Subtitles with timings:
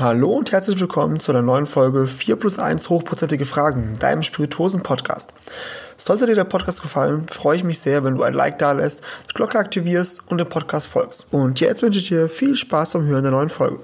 [0.00, 5.32] Hallo und herzlich willkommen zu einer neuen Folge 4 plus 1 hochprozentige Fragen, deinem Spirituosen-Podcast.
[5.96, 9.02] Sollte dir der Podcast gefallen, freue ich mich sehr, wenn du ein Like da lässt,
[9.28, 11.26] die Glocke aktivierst und dem Podcast folgst.
[11.32, 13.80] Und jetzt wünsche ich dir viel Spaß beim Hören der neuen Folge.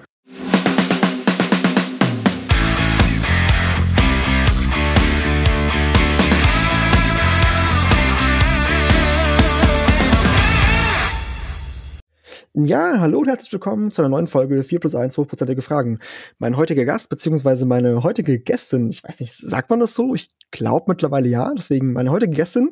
[12.56, 15.98] Ja, hallo und herzlich willkommen zu einer neuen Folge 4 plus 1 hochprozentige Fragen.
[16.38, 20.14] Mein heutiger Gast, beziehungsweise meine heutige Gästin, ich weiß nicht, sagt man das so?
[20.14, 22.70] Ich glaube mittlerweile ja, deswegen meine heutige Gästin,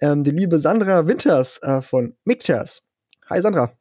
[0.00, 2.86] ähm, die liebe Sandra Winters äh, von Micters.
[3.28, 3.72] Hi Sandra.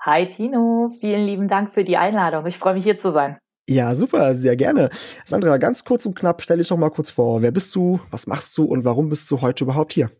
[0.00, 2.44] Hi Tino, vielen lieben Dank für die Einladung.
[2.44, 3.38] Ich freue mich hier zu sein.
[3.66, 4.90] Ja, super, sehr gerne.
[5.24, 7.40] Sandra, ganz kurz und knapp, stell dich doch mal kurz vor.
[7.40, 10.10] Wer bist du, was machst du und warum bist du heute überhaupt hier?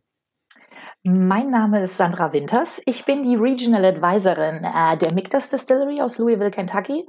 [1.09, 2.83] Mein Name ist Sandra Winters.
[2.85, 7.07] Ich bin die Regional Advisorin äh, der Mictas Distillery aus Louisville, Kentucky.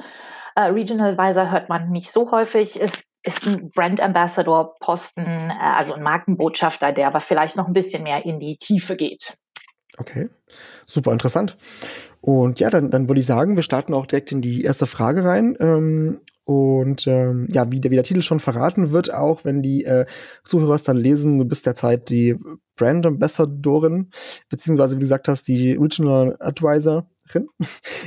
[0.56, 5.54] Äh, Regional Advisor hört man nicht so häufig, ist, ist ein Brand Ambassador Posten, äh,
[5.60, 9.36] also ein Markenbotschafter, der aber vielleicht noch ein bisschen mehr in die Tiefe geht.
[9.98, 10.30] Okay,
[10.86, 11.58] super interessant.
[12.22, 15.24] Und ja, dann, dann würde ich sagen, wir starten auch direkt in die erste Frage
[15.24, 15.58] rein.
[15.60, 19.84] Ähm, und ähm, ja, wie der, wie der Titel schon verraten wird, auch wenn die
[19.84, 20.06] äh,
[20.46, 22.38] Zuhörer es dann lesen, du bist derzeit die
[22.78, 24.12] Brand Ambassadorin,
[24.48, 26.38] beziehungsweise wie du gesagt hast, die Regional
[27.28, 27.50] Advisorin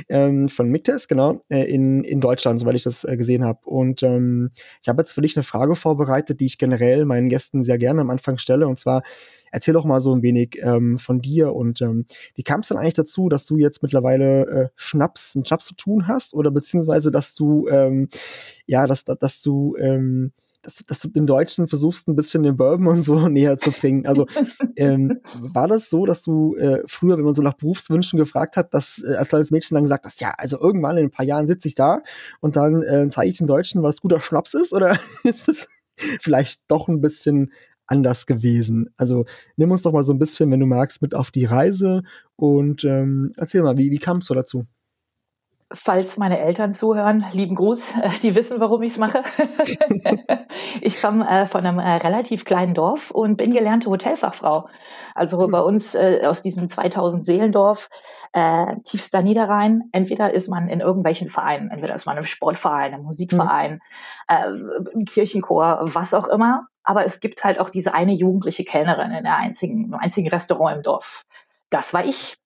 [0.09, 3.59] ähm, von Mictes, genau, äh, in, in Deutschland, soweit ich das äh, gesehen habe.
[3.65, 7.63] Und ähm, ich habe jetzt für dich eine Frage vorbereitet, die ich generell meinen Gästen
[7.63, 8.67] sehr gerne am Anfang stelle.
[8.67, 9.03] Und zwar,
[9.51, 12.05] erzähl doch mal so ein wenig ähm, von dir und ähm,
[12.35, 15.75] wie kam es dann eigentlich dazu, dass du jetzt mittlerweile äh, Schnaps mit Schnaps zu
[15.75, 18.07] tun hast oder beziehungsweise, dass du, ähm,
[18.65, 22.87] ja, dass, dass du, ähm, dass, dass du den Deutschen versuchst, ein bisschen den Bourbon
[22.87, 24.05] und so näher zu bringen.
[24.05, 24.27] Also
[24.75, 25.19] ähm,
[25.53, 29.03] war das so, dass du äh, früher, wenn man so nach Berufswünschen gefragt hat, dass
[29.03, 31.67] äh, als kleines Mädchen dann gesagt hast, ja, also irgendwann in ein paar Jahren sitze
[31.67, 32.01] ich da
[32.39, 34.73] und dann äh, zeige ich den Deutschen, was guter Schnaps ist?
[34.73, 35.67] Oder ist es
[36.21, 37.51] vielleicht doch ein bisschen
[37.87, 38.89] anders gewesen?
[38.97, 39.25] Also
[39.57, 42.03] nimm uns doch mal so ein bisschen, wenn du magst, mit auf die Reise
[42.35, 44.65] und ähm, erzähl mal, wie, wie kamst du dazu?
[45.73, 47.93] Falls meine Eltern zuhören, lieben Gruß,
[48.23, 49.23] die wissen, warum ich es mache.
[50.81, 54.67] ich komme äh, von einem äh, relativ kleinen Dorf und bin gelernte Hotelfachfrau.
[55.15, 55.49] Also cool.
[55.49, 57.89] bei uns äh, aus diesem 2000 Seelendorf,
[58.33, 63.03] äh, tiefster Niederrhein, entweder ist man in irgendwelchen Vereinen, entweder ist man im Sportverein, im
[63.03, 63.79] Musikverein,
[64.29, 64.89] mhm.
[64.93, 66.63] im Kirchenchor, was auch immer.
[66.83, 70.77] Aber es gibt halt auch diese eine jugendliche Kellnerin in der einzigen, im einzigen Restaurant
[70.77, 71.25] im Dorf.
[71.69, 72.40] Das war ich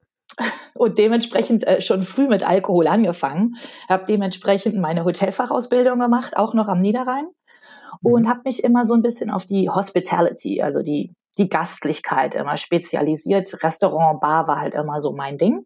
[0.73, 3.56] und dementsprechend äh, schon früh mit Alkohol angefangen,
[3.90, 7.28] habe dementsprechend meine Hotelfachausbildung gemacht, auch noch am Niederrhein
[8.01, 8.29] und mhm.
[8.29, 13.62] habe mich immer so ein bisschen auf die Hospitality, also die die Gastlichkeit immer spezialisiert.
[13.63, 15.66] Restaurant, Bar war halt immer so mein Ding.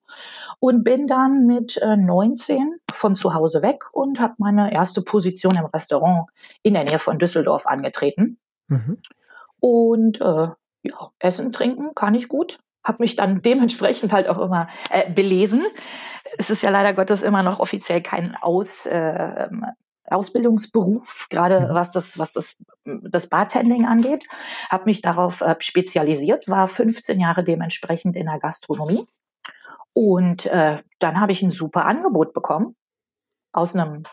[0.59, 5.55] Und bin dann mit äh, 19 von zu Hause weg und habe meine erste Position
[5.55, 6.27] im Restaurant
[6.63, 8.39] in der Nähe von Düsseldorf angetreten.
[8.67, 8.97] Mhm.
[9.59, 10.47] Und äh,
[10.83, 15.63] ja, Essen, Trinken kann ich gut habe mich dann dementsprechend halt auch immer äh, belesen.
[16.37, 19.47] Es ist ja leider Gottes immer noch offiziell kein Aus, äh,
[20.05, 21.73] Ausbildungsberuf, gerade mhm.
[21.75, 24.25] was das, was das, das Bartending angeht.
[24.69, 29.05] Habe mich darauf äh, spezialisiert, war 15 Jahre dementsprechend in der Gastronomie.
[29.93, 32.75] Und äh, dann habe ich ein super Angebot bekommen
[33.51, 34.03] aus einem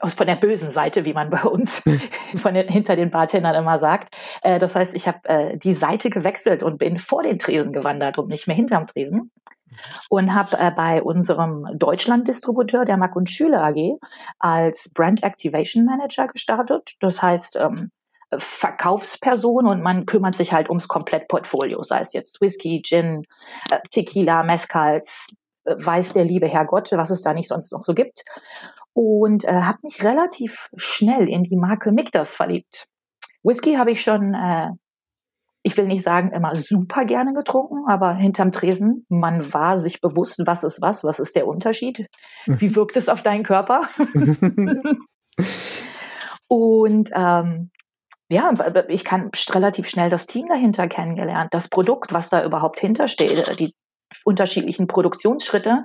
[0.00, 2.00] aus von der bösen Seite, wie man bei uns hm.
[2.36, 4.14] von den, hinter den Bartendern immer sagt.
[4.42, 8.18] Äh, das heißt, ich habe äh, die Seite gewechselt und bin vor den Tresen gewandert
[8.18, 9.30] und nicht mehr hinterm Tresen
[10.08, 13.98] und habe äh, bei unserem Deutschland-Distributeur der Mack und Schüler AG
[14.38, 16.94] als Brand Activation Manager gestartet.
[17.00, 17.90] Das heißt ähm,
[18.36, 23.22] Verkaufsperson und man kümmert sich halt ums Komplettportfolio, sei es jetzt Whisky, Gin,
[23.70, 25.26] äh, Tequila, Mezcals,
[25.64, 28.24] äh, weiß der liebe Herrgott, was es da nicht sonst noch so gibt
[28.94, 32.88] und äh, habe mich relativ schnell in die Marke Mictas verliebt.
[33.42, 34.70] Whisky habe ich schon, äh,
[35.62, 40.42] ich will nicht sagen immer super gerne getrunken, aber hinterm Tresen, man war sich bewusst,
[40.46, 42.06] was ist was, was ist der Unterschied,
[42.46, 42.76] wie mhm.
[42.76, 43.82] wirkt es auf deinen Körper.
[46.48, 47.70] und ähm,
[48.28, 48.52] ja,
[48.88, 53.74] ich kann relativ schnell das Team dahinter kennengelernt, das Produkt, was da überhaupt hintersteht, die
[54.24, 55.84] unterschiedlichen Produktionsschritte.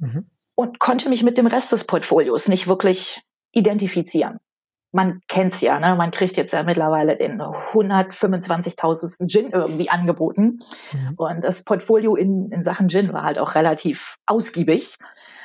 [0.00, 3.22] Mhm und konnte mich mit dem Rest des Portfolios nicht wirklich
[3.52, 4.38] identifizieren.
[4.94, 5.96] Man kennt's ja, ne?
[5.96, 9.26] man kriegt jetzt ja mittlerweile den 125.000.
[9.26, 10.58] Gin irgendwie angeboten.
[10.92, 11.14] Mhm.
[11.16, 14.98] Und das Portfolio in, in Sachen Gin war halt auch relativ ausgiebig.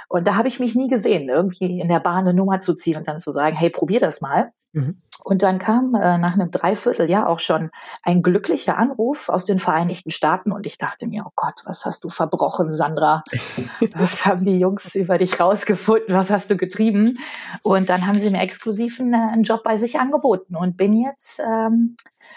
[0.09, 2.97] Und da habe ich mich nie gesehen, irgendwie in der Bahn eine Nummer zu ziehen
[2.97, 4.51] und dann zu sagen, hey, probier das mal.
[4.73, 5.01] Mhm.
[5.23, 7.69] Und dann kam äh, nach einem Dreivierteljahr auch schon
[8.03, 12.03] ein glücklicher Anruf aus den Vereinigten Staaten und ich dachte mir, oh Gott, was hast
[12.03, 13.23] du verbrochen, Sandra?
[13.95, 16.13] Was haben die Jungs über dich rausgefunden?
[16.13, 17.19] Was hast du getrieben?
[17.61, 21.39] Und dann haben sie mir exklusiv einen, einen Job bei sich angeboten und bin jetzt
[21.39, 21.95] ähm,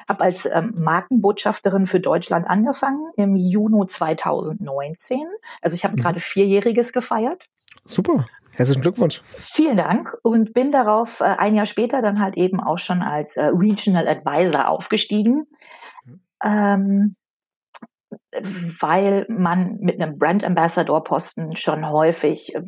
[0.08, 5.20] habe als ähm, Markenbotschafterin für Deutschland angefangen im Juni 2019.
[5.62, 6.02] Also ich habe mhm.
[6.02, 7.46] gerade vierjähriges gefeiert.
[7.84, 8.26] Super.
[8.52, 9.22] Herzlichen Glückwunsch.
[9.38, 13.36] Vielen Dank und bin darauf äh, ein Jahr später dann halt eben auch schon als
[13.36, 15.46] äh, Regional Advisor aufgestiegen.
[16.44, 17.16] Ähm,
[18.80, 22.62] weil man mit einem Brand Ambassador Posten schon häufig äh,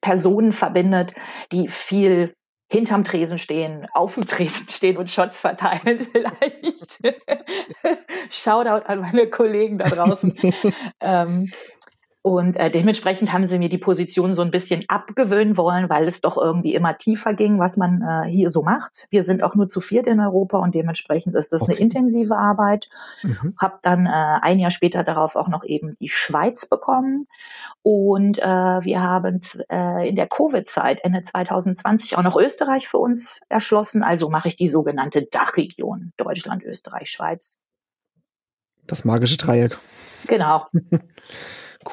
[0.00, 1.14] Personen verbindet,
[1.52, 2.34] die viel
[2.70, 7.00] hinterm Tresen stehen, auf dem Tresen stehen und Shots verteilen vielleicht.
[8.30, 10.34] Shoutout an meine Kollegen da draußen.
[11.00, 11.52] ähm,
[12.24, 16.20] und äh, dementsprechend haben sie mir die Position so ein bisschen abgewöhnen wollen, weil es
[16.20, 19.08] doch irgendwie immer tiefer ging, was man äh, hier so macht.
[19.10, 21.72] Wir sind auch nur zu viert in Europa und dementsprechend ist das okay.
[21.72, 22.88] eine intensive Arbeit.
[23.24, 23.54] Mhm.
[23.58, 27.26] Hab dann äh, ein Jahr später darauf auch noch eben die Schweiz bekommen.
[27.82, 33.40] Und äh, wir haben äh, in der Covid-Zeit Ende 2020 auch noch Österreich für uns
[33.48, 34.04] erschlossen.
[34.04, 37.58] Also mache ich die sogenannte Dachregion Deutschland, Österreich, Schweiz.
[38.86, 39.76] Das magische Dreieck.
[40.28, 40.68] Genau.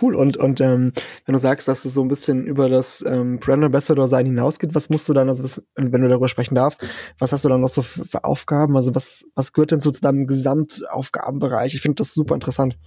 [0.02, 0.16] Cool.
[0.16, 0.92] Und, und ähm,
[1.26, 4.76] wenn du sagst, dass es so ein bisschen über das ähm, Brand Ambassador sein hinausgeht,
[4.76, 6.86] was musst du dann, also was, wenn du darüber sprechen darfst,
[7.18, 8.76] was hast du dann noch so für, für Aufgaben?
[8.76, 11.74] Also was, was gehört denn so zu deinem Gesamtaufgabenbereich?
[11.74, 12.78] Ich finde das super interessant.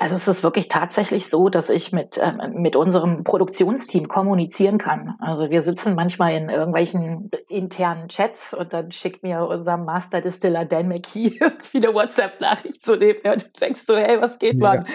[0.00, 5.14] Also es ist wirklich tatsächlich so, dass ich mit, ähm, mit unserem Produktionsteam kommunizieren kann.
[5.20, 10.64] Also wir sitzen manchmal in irgendwelchen internen Chats und dann schickt mir unser Master Distiller
[10.64, 14.74] Dan McKee irgendwie eine WhatsApp-Nachricht zu dem und du denkst so, hey, was geht, ja.
[14.74, 14.86] Mann?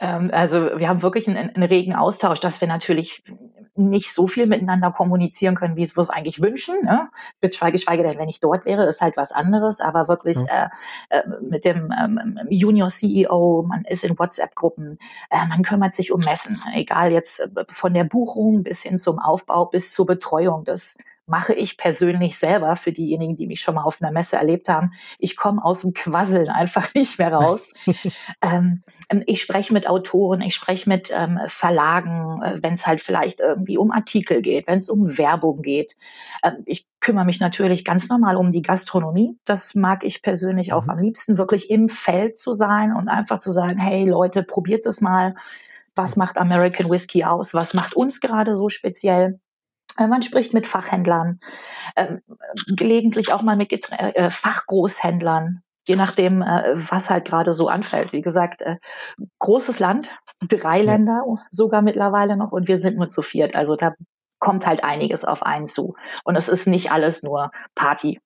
[0.00, 3.22] Ähm, also wir haben wirklich einen, einen regen Austausch, dass wir natürlich
[3.80, 6.76] nicht so viel miteinander kommunizieren können, wie es wir es eigentlich wünschen.
[6.82, 7.08] Ne?
[7.40, 10.70] Geschweige denn, wenn ich dort wäre, ist halt was anderes, aber wirklich ja.
[11.08, 14.98] äh, äh, mit dem ähm, Junior CEO, man ist in WhatsApp-Gruppen,
[15.30, 19.18] äh, man kümmert sich um Messen, egal jetzt äh, von der Buchung bis hin zum
[19.18, 20.64] Aufbau bis zur Betreuung.
[20.64, 24.68] Das mache ich persönlich selber für diejenigen, die mich schon mal auf einer Messe erlebt
[24.68, 24.90] haben.
[25.18, 27.72] Ich komme aus dem Quasseln einfach nicht mehr raus.
[28.42, 33.02] Ähm, ähm, ich spreche mit Autoren, ich spreche mit ähm, Verlagen, äh, wenn es halt
[33.02, 35.96] vielleicht irgendwie um Artikel geht, wenn es um Werbung geht.
[36.42, 39.38] Ähm, ich kümmere mich natürlich ganz normal um die Gastronomie.
[39.44, 40.90] Das mag ich persönlich auch mhm.
[40.90, 45.00] am liebsten, wirklich im Feld zu sein und einfach zu sagen, hey Leute, probiert es
[45.00, 45.34] mal.
[45.94, 47.52] Was macht American Whiskey aus?
[47.52, 49.38] Was macht uns gerade so speziell?
[50.00, 51.38] Äh, man spricht mit Fachhändlern,
[51.94, 52.16] äh,
[52.76, 58.12] gelegentlich auch mal mit äh, Fachgroßhändlern, je nachdem, äh, was halt gerade so anfällt.
[58.12, 58.64] Wie gesagt,
[59.38, 60.10] großes Land,
[60.48, 63.54] drei Länder sogar mittlerweile noch und wir sind nur zu viert.
[63.54, 63.94] Also da
[64.38, 65.94] kommt halt einiges auf einen zu.
[66.24, 68.20] Und es ist nicht alles nur Party.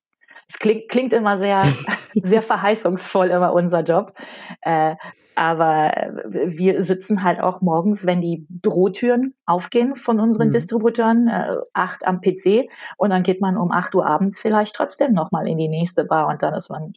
[0.47, 1.63] Es klingt, klingt immer sehr,
[2.13, 4.13] sehr verheißungsvoll, immer unser Job.
[4.61, 4.95] Äh,
[5.35, 5.91] aber
[6.25, 10.53] wir sitzen halt auch morgens, wenn die Bürotüren aufgehen von unseren mhm.
[10.53, 15.11] Distributeuren, äh, acht am PC und dann geht man um acht Uhr abends vielleicht trotzdem
[15.13, 16.93] nochmal in die nächste Bar und dann ist man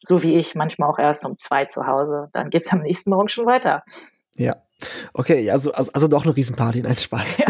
[0.00, 2.28] so wie ich manchmal auch erst um zwei zu Hause.
[2.32, 3.82] Dann geht's am nächsten Morgen schon weiter.
[4.34, 4.56] Ja.
[5.14, 7.38] Okay, also, also, also doch eine Riesenparty, nein, Spaß.
[7.38, 7.46] Ja,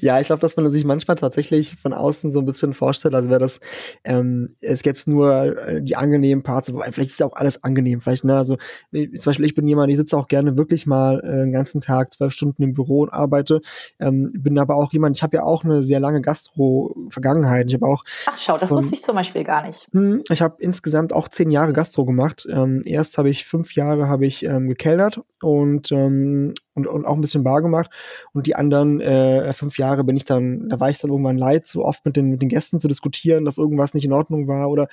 [0.00, 3.30] ja ich glaube, dass man sich manchmal tatsächlich von außen so ein bisschen vorstellt, also
[3.30, 3.60] wäre das,
[4.04, 8.00] ähm, es gäbe nur äh, die angenehmen Parts, wobei vielleicht ist ja auch alles angenehm,
[8.00, 8.56] vielleicht, ne, also
[8.92, 12.12] zum Beispiel ich bin jemand, ich sitze auch gerne wirklich mal äh, den ganzen Tag,
[12.12, 13.60] zwölf Stunden im Büro und arbeite,
[14.00, 17.86] ähm, bin aber auch jemand, ich habe ja auch eine sehr lange Gastro-Vergangenheit, ich habe
[17.86, 18.04] auch...
[18.26, 19.88] Ach schau, das von, wusste ich zum Beispiel gar nicht.
[19.92, 24.08] Hm, ich habe insgesamt auch zehn Jahre Gastro gemacht, ähm, erst habe ich fünf Jahre
[24.08, 25.51] habe ich ähm, gekellnert und,
[25.90, 27.90] ähm, und, und auch ein bisschen bar gemacht.
[28.32, 31.66] Und die anderen äh, fünf Jahre bin ich dann, da war ich dann irgendwann leid,
[31.66, 34.70] so oft mit den, mit den Gästen zu diskutieren, dass irgendwas nicht in Ordnung war.
[34.70, 34.88] Oder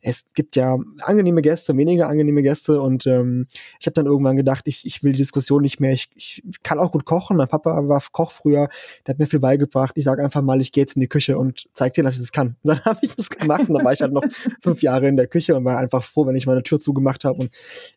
[0.00, 2.80] es gibt ja angenehme Gäste, weniger angenehme Gäste.
[2.80, 3.46] Und ähm,
[3.80, 5.92] ich habe dann irgendwann gedacht, ich, ich will die Diskussion nicht mehr.
[5.92, 7.36] Ich, ich kann auch gut kochen.
[7.36, 8.68] Mein Papa war Koch früher,
[9.06, 9.92] der hat mir viel beigebracht.
[9.96, 12.20] Ich sage einfach mal, ich gehe jetzt in die Küche und zeig dir, dass ich
[12.20, 12.56] das kann.
[12.62, 14.24] Und dann habe ich das gemacht und dann war ich halt noch
[14.60, 17.38] fünf Jahre in der Küche und war einfach froh, wenn ich meine Tür zugemacht habe.
[17.38, 17.50] Und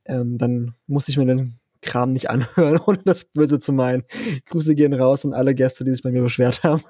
[0.05, 4.03] ähm, dann musste ich mir den Kram nicht anhören, ohne das Böse zu meinen.
[4.45, 6.81] Grüße gehen raus und alle Gäste, die sich bei mir beschwert haben.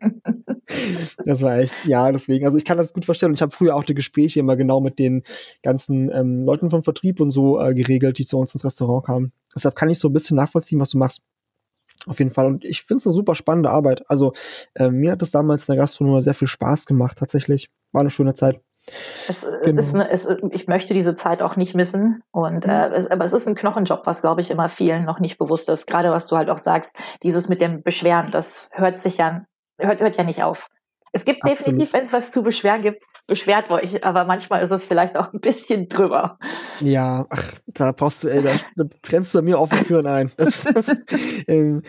[1.24, 3.34] das war echt, ja, deswegen, also ich kann das gut verstehen.
[3.34, 5.22] Ich habe früher auch die Gespräche immer genau mit den
[5.62, 9.32] ganzen ähm, Leuten vom Vertrieb und so äh, geregelt, die zu uns ins Restaurant kamen.
[9.54, 11.22] Deshalb kann ich so ein bisschen nachvollziehen, was du machst.
[12.06, 12.46] Auf jeden Fall.
[12.46, 14.02] Und ich finde es eine super spannende Arbeit.
[14.08, 14.32] Also
[14.74, 17.70] äh, mir hat es damals in der Gastronomie sehr viel Spaß gemacht, tatsächlich.
[17.92, 18.60] War eine schöne Zeit.
[19.28, 19.80] Es, äh, genau.
[19.80, 22.22] ist eine, es, ich möchte diese Zeit auch nicht missen.
[22.30, 22.94] Und äh, mhm.
[22.94, 25.86] es, aber es ist ein Knochenjob, was glaube ich immer vielen noch nicht bewusst ist.
[25.86, 29.44] Gerade was du halt auch sagst, dieses mit dem Beschweren, das hört sich ja
[29.78, 30.68] hört, hört ja nicht auf.
[31.14, 31.60] Es gibt Absolut.
[31.60, 35.32] definitiv, wenn es was zu beschweren gibt, beschwert euch, aber manchmal ist es vielleicht auch
[35.34, 36.38] ein bisschen drüber.
[36.80, 40.06] Ja, ach, da brauchst du, ey, da, da brennst du bei mir auf den Türen
[40.06, 40.32] ein.
[40.38, 40.88] Das, das,
[41.48, 41.82] ähm,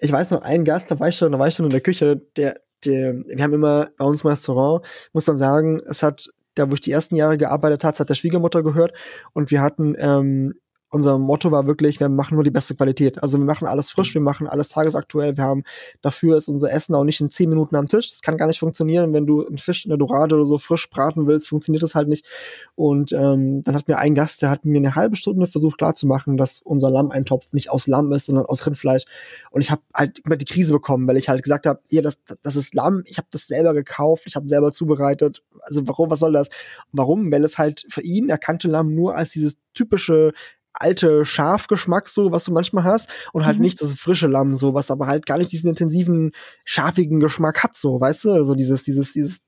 [0.00, 1.82] ich weiß noch, einen Gast, da war ich schon, da war ich schon in der
[1.82, 6.28] Küche, der, der, wir haben immer bei uns im Restaurant, muss dann sagen, es hat
[6.54, 8.92] da wo ich die ersten Jahre gearbeitet hat, hat der Schwiegermutter gehört
[9.32, 10.54] und wir hatten ähm,
[10.92, 13.22] unser Motto war wirklich, wir machen nur die beste Qualität.
[13.22, 14.20] Also wir machen alles frisch, mhm.
[14.20, 15.38] wir machen alles tagesaktuell.
[15.38, 15.64] Wir haben
[16.02, 18.10] dafür ist unser Essen auch nicht in zehn Minuten am Tisch.
[18.10, 19.14] Das kann gar nicht funktionieren.
[19.14, 22.08] Wenn du einen Fisch in der Dorade oder so frisch braten willst, funktioniert das halt
[22.08, 22.26] nicht.
[22.74, 26.36] Und ähm, dann hat mir ein Gast, der hat mir eine halbe Stunde versucht klarzumachen,
[26.36, 29.04] dass unser Lammeintopf nicht aus Lamm ist, sondern aus Rindfleisch.
[29.50, 32.18] Und ich habe halt immer die Krise bekommen, weil ich halt gesagt habe, hier, das,
[32.42, 35.42] das ist Lamm, ich habe das selber gekauft, ich habe selber zubereitet.
[35.62, 36.50] Also warum, was soll das?
[36.92, 37.32] Warum?
[37.32, 40.32] Weil es halt für ihn, er kannte Lamm nur als dieses typische
[40.74, 43.62] alte Schafgeschmack so, was du manchmal hast und halt mhm.
[43.62, 46.32] nicht das frische Lamm so, was aber halt gar nicht diesen intensiven
[46.64, 48.32] schafigen Geschmack hat so, weißt du?
[48.32, 49.40] Also dieses dieses dieses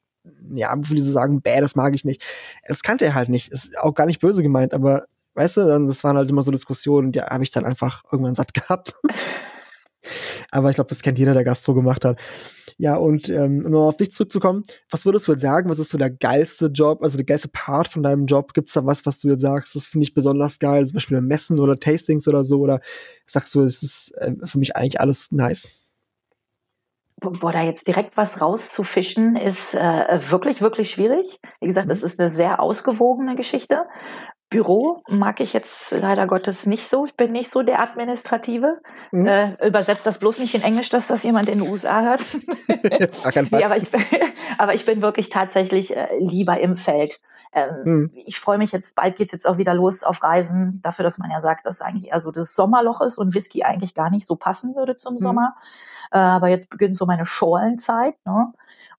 [0.55, 2.23] ja, die so sagen, bäh, das mag ich nicht.
[2.67, 3.53] Das kannte er halt nicht.
[3.53, 5.05] Ist auch gar nicht böse gemeint, aber
[5.35, 8.35] weißt du, dann das waren halt immer so Diskussionen, die habe ich dann einfach irgendwann
[8.35, 8.95] satt gehabt.
[10.51, 12.19] aber ich glaube, das kennt jeder, der Gastro gemacht hat.
[12.77, 15.99] Ja, und ähm, um auf dich zurückzukommen, was würdest du jetzt sagen, was ist so
[15.99, 18.53] der geilste Job, also der geilste Part von deinem Job?
[18.53, 21.21] Gibt es da was, was du jetzt sagst, das finde ich besonders geil, zum Beispiel
[21.21, 22.61] Messen oder Tastings oder so?
[22.61, 22.81] Oder
[23.27, 25.71] sagst du, es ist äh, für mich eigentlich alles nice?
[27.21, 31.41] Boah, da jetzt direkt was rauszufischen, ist äh, wirklich, wirklich schwierig.
[31.61, 32.07] Wie gesagt, es mhm.
[32.07, 33.85] ist eine sehr ausgewogene Geschichte.
[34.51, 37.07] Büro mag ich jetzt leider Gottes nicht so.
[37.07, 38.81] Ich bin nicht so der Administrative.
[39.11, 39.27] Mhm.
[39.27, 42.25] Äh, übersetzt das bloß nicht in Englisch, dass das jemand in den USA hört.
[43.51, 43.89] ja, aber, ich,
[44.59, 47.21] aber ich bin wirklich tatsächlich äh, lieber im Feld.
[47.53, 48.11] Ähm, mhm.
[48.15, 51.31] Ich freue mich jetzt, bald geht's jetzt auch wieder los auf Reisen, dafür, dass man
[51.31, 54.37] ja sagt, dass eigentlich eher so das Sommerloch ist und Whisky eigentlich gar nicht so
[54.37, 55.19] passen würde zum mhm.
[55.19, 55.57] Sommer.
[56.13, 58.15] Äh, aber jetzt beginnt so meine Schorlenzeit.
[58.25, 58.53] Ne?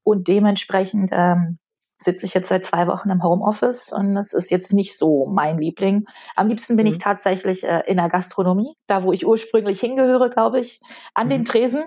[0.04, 1.60] Und dementsprechend ähm,
[1.98, 5.58] sitze ich jetzt seit zwei Wochen im Homeoffice und das ist jetzt nicht so mein
[5.58, 6.06] Liebling.
[6.36, 6.94] Am liebsten bin mhm.
[6.94, 10.82] ich tatsächlich äh, in der Gastronomie, da wo ich ursprünglich hingehöre, glaube ich,
[11.14, 11.32] an mhm.
[11.32, 11.86] den Tresen.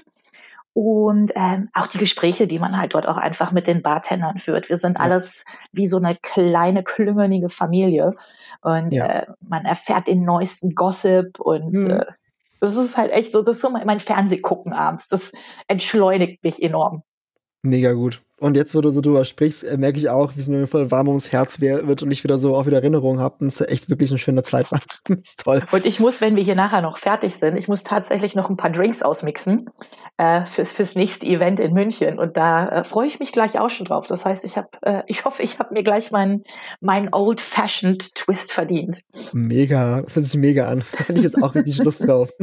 [0.75, 4.69] Und ähm, auch die Gespräche, die man halt dort auch einfach mit den Bartendern führt.
[4.69, 5.05] Wir sind ja.
[5.05, 8.15] alles wie so eine kleine, klüngelige Familie.
[8.63, 9.07] Und ja.
[9.07, 11.91] äh, man erfährt den neuesten Gossip und mhm.
[11.91, 12.07] äh,
[12.61, 15.09] das ist halt echt so, das ist so mein, mein Fernsehgucken abends.
[15.09, 15.33] Das
[15.67, 17.03] entschleunigt mich enorm.
[17.69, 18.23] Mega gut.
[18.41, 20.93] Und jetzt, wo du so drüber sprichst, äh, merke ich auch, wie es mir voll
[20.93, 23.39] warm ums Herz wird und ich wieder so auch wieder Erinnerungen habe.
[23.41, 24.81] Und es ist echt wirklich ein schöner Zeit war.
[25.09, 25.61] das ist toll.
[25.73, 28.57] Und ich muss, wenn wir hier nachher noch fertig sind, ich muss tatsächlich noch ein
[28.57, 29.69] paar Drinks ausmixen
[30.19, 32.21] äh, fürs, fürs nächste Event in München.
[32.21, 34.07] Und da äh, freue ich mich gleich auch schon drauf.
[34.07, 36.45] Das heißt, ich habe, äh, ich hoffe, ich habe mir gleich meinen
[36.81, 39.01] mein Old-Fashioned Twist verdient.
[39.33, 40.85] Mega, das hört sich mega an.
[40.93, 42.31] Da hätte ich jetzt auch richtig Lust drauf.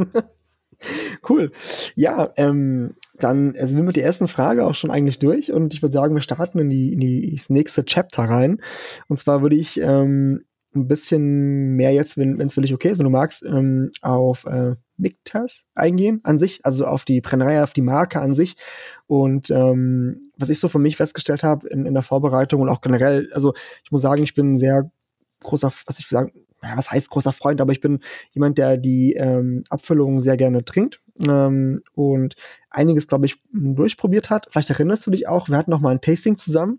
[1.28, 1.52] Cool.
[1.94, 5.82] Ja, ähm, dann sind wir mit der ersten Frage auch schon eigentlich durch und ich
[5.82, 8.60] würde sagen, wir starten in die, in die ins nächste Chapter rein.
[9.08, 10.44] Und zwar würde ich ähm,
[10.74, 14.44] ein bisschen mehr jetzt, wenn es für dich okay ist, wenn du magst, ähm, auf
[14.44, 18.56] äh, Miktas eingehen an sich, also auf die Brennerei, auf die Marke an sich.
[19.06, 22.80] Und ähm, was ich so für mich festgestellt habe in, in der Vorbereitung und auch
[22.80, 23.54] generell, also
[23.84, 24.90] ich muss sagen, ich bin sehr
[25.40, 26.32] großer, was ich sagen,
[26.62, 28.00] ja, was heißt großer Freund, aber ich bin
[28.32, 32.34] jemand, der die ähm, Abfüllung sehr gerne trinkt ähm, und
[32.70, 34.46] einiges, glaube ich, durchprobiert hat.
[34.50, 36.78] Vielleicht erinnerst du dich auch, wir hatten noch mal ein Tasting zusammen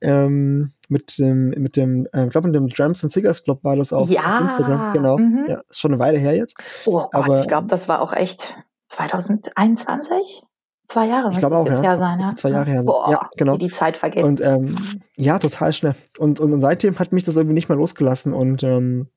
[0.00, 3.76] ähm, mit dem, mit dem, äh, ich glaube, mit dem Drums and Cigars Club war
[3.76, 4.38] das auch ja.
[4.38, 4.92] auf Instagram.
[4.92, 5.46] Genau, mhm.
[5.48, 6.56] ja, ist schon eine Weile her jetzt.
[6.86, 8.54] Oh Gott, aber, ich glaube, das war auch echt
[8.88, 10.42] 2021.
[10.88, 11.90] Zwei Jahre glaube auch, jetzt ja.
[11.90, 12.34] her sein, ja.
[12.34, 12.82] Zwei Jahre her.
[12.82, 13.54] Boah, ja, genau.
[13.54, 14.24] Wie die Zeit vergeht.
[14.24, 14.74] Und ähm,
[15.16, 15.94] ja, total schnell.
[16.16, 19.08] Und, und, und seitdem hat mich das irgendwie nicht mehr losgelassen und ähm,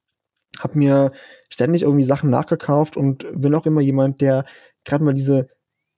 [0.59, 1.11] habe mir
[1.49, 4.43] ständig irgendwie Sachen nachgekauft und bin auch immer jemand, der
[4.83, 5.47] gerade mal diese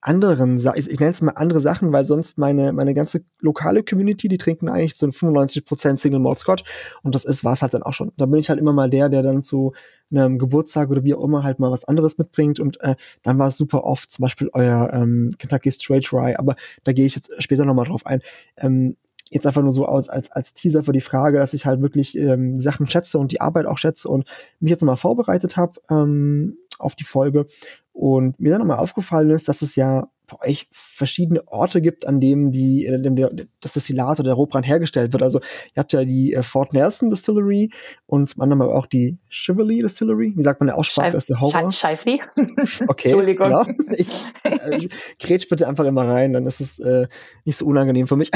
[0.08, 4.28] anderen, ich, ich nenne es mal andere Sachen, weil sonst meine, meine ganze lokale Community,
[4.28, 6.64] die trinken eigentlich zu 95% Single Malt Scotch
[7.02, 8.12] und das ist, war es halt dann auch schon.
[8.18, 9.74] Da bin ich halt immer mal der, der dann zu
[10.12, 13.48] einem Geburtstag oder wie auch immer halt mal was anderes mitbringt und äh, dann war
[13.48, 17.32] es super oft zum Beispiel euer ähm, Kentucky Straight Rye, aber da gehe ich jetzt
[17.42, 18.22] später nochmal drauf ein.
[18.58, 18.96] Ähm,
[19.34, 22.16] jetzt einfach nur so aus als, als Teaser für die Frage, dass ich halt wirklich
[22.18, 24.26] ähm, Sachen schätze und die Arbeit auch schätze und
[24.60, 27.48] mich jetzt mal vorbereitet habe ähm, auf die Folge
[27.94, 32.20] und mir dann nochmal aufgefallen ist, dass es ja bei euch verschiedene Orte gibt, an
[32.20, 35.22] denen die, äh, das Destillat oder der Rohbrand hergestellt wird.
[35.22, 37.72] Also ihr habt ja die äh, Fort Nelson Distillery
[38.06, 40.34] und zum anderen aber auch die Chivalry Distillery.
[40.36, 41.12] Wie sagt man der Aussprache?
[41.12, 41.72] Scheif, ist der Horror?
[41.72, 42.22] Scheifli.
[42.88, 43.50] Okay, Entschuldigung.
[43.50, 43.66] Genau.
[43.96, 44.10] Ich
[44.44, 44.88] äh,
[45.20, 47.08] grätsch bitte einfach immer rein, dann ist es äh,
[47.46, 48.32] nicht so unangenehm für mich.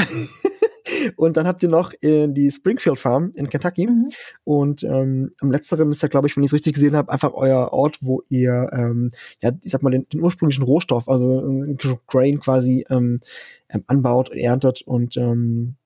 [1.16, 3.86] Und dann habt ihr noch äh, die Springfield Farm in Kentucky.
[3.86, 4.08] Mhm.
[4.44, 7.32] Und ähm, am letzteren ist ja, glaube ich, wenn ich es richtig gesehen habe, einfach
[7.34, 11.76] euer Ort, wo ihr, ähm, ja, ich sag mal, den, den ursprünglichen Rohstoff, also äh,
[12.06, 13.20] Grain quasi ähm,
[13.68, 15.76] ähm, anbaut, erntet und ähm,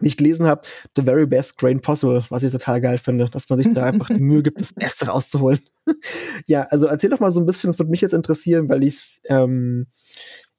[0.00, 0.62] wie ich gelesen habe,
[0.96, 4.08] the very best grain possible, was ich total geil finde, dass man sich da einfach
[4.08, 5.60] die Mühe gibt, das Beste rauszuholen.
[6.46, 9.20] ja, also erzähl doch mal so ein bisschen, das würde mich jetzt interessieren, weil ich
[9.28, 9.86] ähm,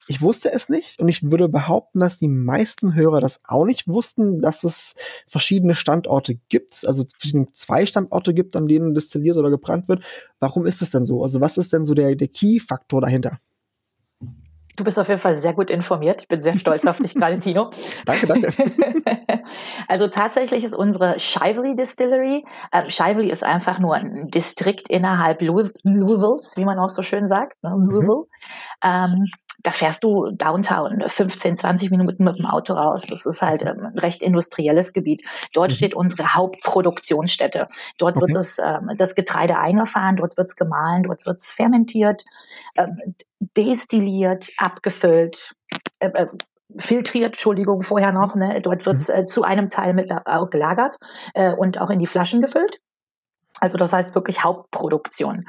[0.08, 3.88] ich wusste es nicht und ich würde behaupten, dass die meisten Hörer das auch nicht
[3.88, 4.94] wussten, dass es
[5.28, 7.04] verschiedene Standorte gibt, also
[7.52, 10.04] zwei Standorte gibt, an denen destilliert oder gebrannt wird.
[10.40, 11.24] Warum ist es denn so?
[11.24, 13.40] Also was ist denn so der, der Key-Faktor dahinter?
[14.78, 16.24] Du bist auf jeden Fall sehr gut informiert.
[16.24, 17.70] Ich bin sehr stolz auf dich, Valentino.
[18.06, 18.50] danke, danke.
[19.88, 26.54] also tatsächlich ist unsere Shively Distillery, äh, Shively ist einfach nur ein Distrikt innerhalb Louisvilles,
[26.58, 27.70] wie man auch so schön sagt, ne?
[27.70, 28.26] Louisville.
[28.84, 29.16] Mhm.
[29.16, 29.26] Ähm,
[29.64, 33.04] da fährst du downtown 15, 20 Minuten mit dem Auto raus.
[33.10, 35.24] Das ist halt ähm, ein recht industrielles Gebiet.
[35.54, 35.76] Dort mhm.
[35.76, 37.68] steht unsere Hauptproduktionsstätte.
[37.98, 38.28] Dort okay.
[38.28, 42.24] wird das, ähm, das Getreide eingefahren, dort wird es gemahlen, dort wird es fermentiert,
[42.78, 45.54] ähm, destilliert, abgefüllt,
[46.00, 46.28] äh, äh,
[46.78, 48.36] filtriert, Entschuldigung, vorher noch.
[48.36, 48.60] Ne?
[48.62, 49.16] Dort wird es mhm.
[49.16, 50.98] äh, zu einem Teil mit äh, gelagert
[51.34, 52.80] äh, und auch in die Flaschen gefüllt.
[53.62, 55.48] Also das heißt wirklich Hauptproduktion.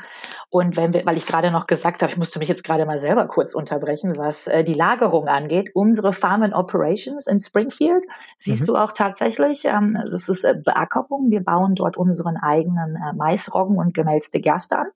[0.49, 2.99] Und wenn wir, weil ich gerade noch gesagt habe, ich musste mich jetzt gerade mal
[2.99, 8.05] selber kurz unterbrechen, was äh, die Lagerung angeht, unsere Farm and Operations in Springfield
[8.39, 8.67] siehst mhm.
[8.67, 11.31] du auch tatsächlich, ähm, das ist äh, Beackerung.
[11.31, 14.87] Wir bauen dort unseren eigenen äh, Maisroggen und gemälzte Gerste an.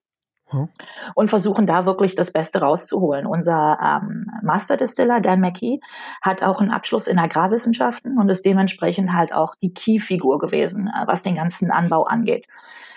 [0.53, 0.69] Mhm.
[1.15, 3.27] Und versuchen da wirklich das Beste rauszuholen.
[3.27, 5.81] Unser ähm, Master Distiller, Dan McKee,
[6.23, 11.07] hat auch einen Abschluss in Agrarwissenschaften und ist dementsprechend halt auch die Key-Figur gewesen, äh,
[11.07, 12.47] was den ganzen Anbau angeht.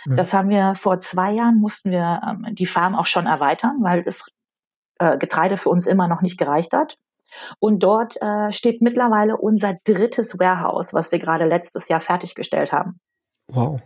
[0.06, 0.16] Mhm.
[0.16, 4.04] Das haben wir vor zwei Jahren, mussten wir ähm, die Farm auch schon erweitern, weil
[4.04, 4.26] das
[5.00, 6.98] äh, Getreide für uns immer noch nicht gereicht hat.
[7.60, 13.00] Und dort äh, steht mittlerweile unser drittes Warehouse, was wir gerade letztes Jahr fertiggestellt haben.
[13.48, 13.82] Wow.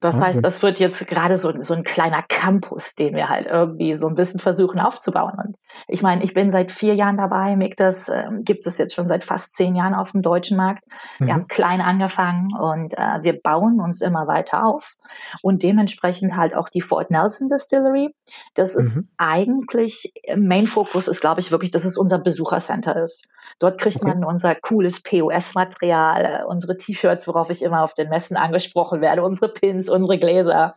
[0.00, 0.34] Das Wahnsinn.
[0.34, 4.06] heißt, das wird jetzt gerade so, so ein kleiner Campus, den wir halt irgendwie so
[4.08, 5.32] ein bisschen versuchen aufzubauen.
[5.42, 5.56] Und
[5.88, 7.56] ich meine, ich bin seit vier Jahren dabei.
[7.56, 10.84] Migdas äh, gibt es jetzt schon seit fast zehn Jahren auf dem deutschen Markt.
[11.18, 11.32] Wir mhm.
[11.32, 14.94] haben klein angefangen und äh, wir bauen uns immer weiter auf.
[15.42, 18.14] Und dementsprechend halt auch die Fort Nelson Distillery.
[18.54, 19.08] Das ist mhm.
[19.16, 23.26] eigentlich, äh, Main Focus ist, glaube ich, wirklich, dass es unser Besuchercenter ist.
[23.58, 24.08] Dort kriegt okay.
[24.08, 29.22] man unser cooles POS-Material, äh, unsere T-Shirts, worauf ich immer auf den Messen angesprochen werde,
[29.22, 30.74] unsere Pins, unsere Gläser.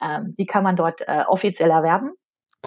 [0.00, 2.12] Ähm, die kann man dort äh, offiziell erwerben.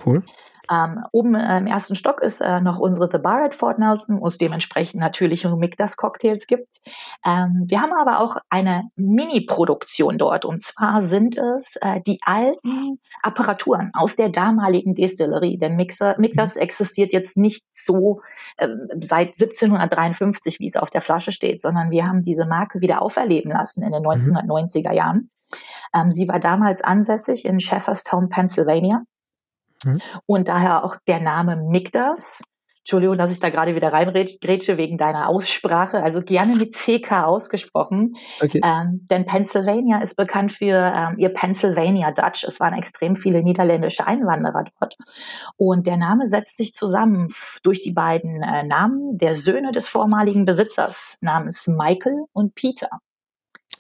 [0.05, 0.23] Cool.
[0.71, 4.21] Ähm, oben äh, im ersten Stock ist äh, noch unsere The Bar at Fort Nelson,
[4.21, 6.79] wo es dementsprechend natürlich nur Migdas Cocktails gibt.
[7.25, 12.99] Ähm, wir haben aber auch eine Mini-Produktion dort und zwar sind es äh, die alten
[13.21, 16.61] Apparaturen aus der damaligen Destillerie, denn Mixer, Migdas mhm.
[16.61, 18.21] existiert jetzt nicht so
[18.57, 23.01] ähm, seit 1753, wie es auf der Flasche steht, sondern wir haben diese Marke wieder
[23.01, 24.95] auferleben lassen in den 1990er mhm.
[24.95, 25.29] Jahren.
[25.93, 29.03] Ähm, sie war damals ansässig in Shepherdstown, Pennsylvania.
[29.83, 30.01] Mhm.
[30.25, 32.41] Und daher auch der Name Migdas.
[32.83, 36.03] Entschuldigung, dass ich da gerade wieder reingrätsche wegen deiner Aussprache.
[36.03, 38.17] Also gerne mit CK ausgesprochen.
[38.41, 38.59] Okay.
[38.61, 42.43] Ähm, denn Pennsylvania ist bekannt für ähm, ihr Pennsylvania Dutch.
[42.43, 44.97] Es waren extrem viele niederländische Einwanderer dort.
[45.55, 50.45] Und der Name setzt sich zusammen durch die beiden äh, Namen der Söhne des vormaligen
[50.45, 52.89] Besitzers namens Michael und Peter.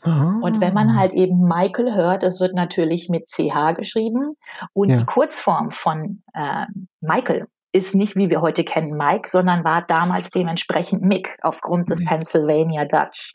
[0.03, 0.95] Und wenn man ah.
[0.95, 4.35] halt eben Michael hört, das wird natürlich mit CH geschrieben.
[4.73, 4.97] Und ja.
[4.97, 6.65] die Kurzform von äh,
[6.99, 12.03] Michael ist nicht, wie wir heute kennen, Mike, sondern war damals dementsprechend Mick aufgrund des
[12.05, 13.31] Pennsylvania Dutch.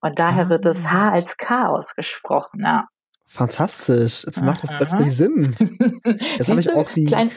[0.00, 0.48] Und daher ah.
[0.48, 2.86] wird das H als K ausgesprochen, ja.
[3.28, 4.24] Fantastisch.
[4.24, 5.56] Jetzt macht das plötzlich Sinn.
[6.38, 7.30] Jetzt habe ich auch die, Klein,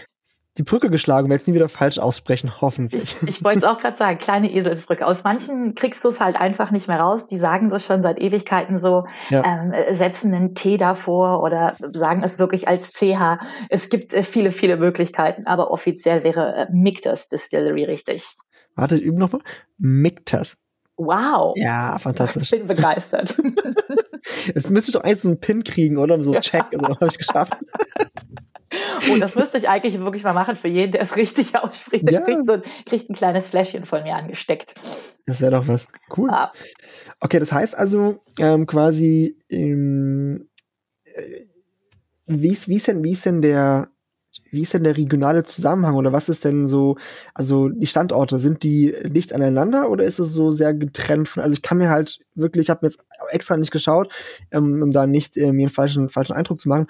[0.57, 3.15] die Brücke geschlagen, werde jetzt nie wieder falsch aussprechen, hoffentlich.
[3.21, 5.05] Ich, ich wollte es auch gerade sagen, kleine Eselsbrücke.
[5.05, 7.27] Aus manchen kriegst du es halt einfach nicht mehr raus.
[7.27, 9.43] Die sagen das schon seit Ewigkeiten so, ja.
[9.45, 13.39] ähm, setzen einen T davor oder sagen es wirklich als CH.
[13.69, 18.25] Es gibt äh, viele, viele Möglichkeiten, aber offiziell wäre äh, Mictas Distillery richtig.
[18.75, 19.41] Warte, üben nochmal.
[19.77, 20.57] Mictas.
[20.97, 21.53] Wow.
[21.55, 22.51] Ja, fantastisch.
[22.51, 23.37] Ich bin begeistert.
[24.53, 26.21] Jetzt müsste ich doch eigentlich so einen Pin kriegen, oder?
[26.21, 26.65] So Check.
[26.73, 27.53] Also, habe ich geschafft.
[29.11, 32.07] Oh, das müsste ich eigentlich wirklich mal machen für jeden, der es richtig ausspricht.
[32.07, 32.21] Der ja.
[32.21, 34.75] kriegt, so, kriegt ein kleines Fläschchen von mir angesteckt.
[35.25, 35.87] Das wäre doch was.
[36.15, 36.29] Cool.
[36.29, 36.51] Ah.
[37.19, 40.49] Okay, das heißt also ähm, quasi, ähm,
[41.03, 41.43] äh,
[42.25, 43.89] wie, ist, wie, ist denn, wie ist denn der
[44.51, 46.97] wie ist denn der regionale Zusammenhang oder was ist denn so,
[47.33, 51.53] also die Standorte, sind die dicht aneinander oder ist es so sehr getrennt von, also
[51.53, 54.13] ich kann mir halt wirklich, ich habe mir jetzt extra nicht geschaut,
[54.51, 56.87] ähm, um da nicht äh, mir einen falschen, falschen Eindruck zu machen,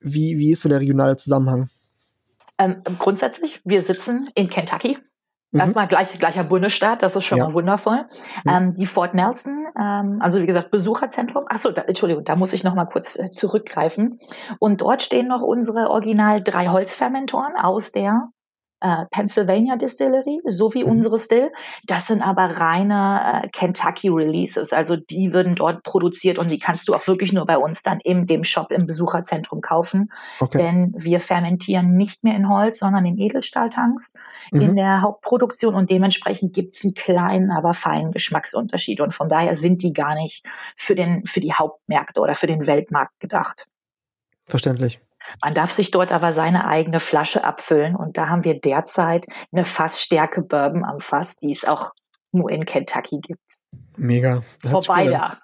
[0.00, 1.70] wie, wie ist so der regionale Zusammenhang?
[2.58, 4.98] Ähm, grundsätzlich, wir sitzen in Kentucky.
[5.52, 5.60] Mhm.
[5.60, 7.48] Erstmal gleich, gleicher Bundesstaat, das ist schon ja.
[7.48, 8.06] mal wundervoll.
[8.44, 8.50] Mhm.
[8.50, 11.44] Ähm, die Fort Nelson, ähm, also wie gesagt, Besucherzentrum.
[11.48, 14.18] Achso, da, Entschuldigung, da muss ich noch mal kurz äh, zurückgreifen.
[14.58, 18.28] Und dort stehen noch unsere original drei Holzfermentoren aus der
[18.80, 20.90] äh, Pennsylvania Distillery sowie mhm.
[20.90, 21.50] unsere Still.
[21.86, 24.72] Das sind aber reine äh, Kentucky Releases.
[24.72, 28.00] Also die würden dort produziert und die kannst du auch wirklich nur bei uns dann
[28.00, 30.10] in dem Shop im Besucherzentrum kaufen.
[30.40, 30.58] Okay.
[30.58, 34.12] Denn wir fermentieren nicht mehr in Holz, sondern in Edelstahltanks
[34.52, 34.60] mhm.
[34.60, 39.00] in der Hauptproduktion und dementsprechend gibt's einen kleinen, aber feinen Geschmacksunterschied.
[39.00, 40.44] Und von daher sind die gar nicht
[40.76, 43.66] für, den, für die Hauptmärkte oder für den Weltmarkt gedacht.
[44.46, 45.00] Verständlich.
[45.42, 49.64] Man darf sich dort aber seine eigene Flasche abfüllen und da haben wir derzeit eine
[49.64, 51.92] Fassstärke Bourbon am Fass, die es auch
[52.32, 53.40] nur in Kentucky gibt.
[53.96, 54.42] Mega.
[54.60, 55.38] Vorbei da.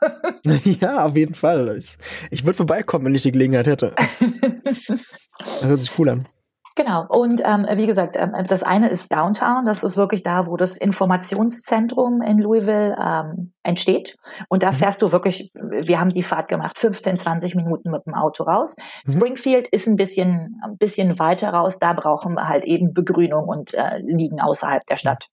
[0.64, 1.82] ja, auf jeden Fall.
[2.30, 3.94] Ich würde vorbeikommen, wenn ich die Gelegenheit hätte.
[5.38, 6.28] das hört sich cool an.
[6.74, 7.06] Genau.
[7.08, 9.66] Und ähm, wie gesagt, ähm, das eine ist Downtown.
[9.66, 14.16] Das ist wirklich da, wo das Informationszentrum in Louisville ähm, entsteht.
[14.48, 14.76] Und da mhm.
[14.76, 18.76] fährst du wirklich, wir haben die Fahrt gemacht, 15, 20 Minuten mit dem Auto raus.
[19.04, 19.12] Mhm.
[19.12, 21.78] Springfield ist ein bisschen, ein bisschen weiter raus.
[21.78, 25.28] Da brauchen wir halt eben Begrünung und äh, liegen außerhalb der Stadt.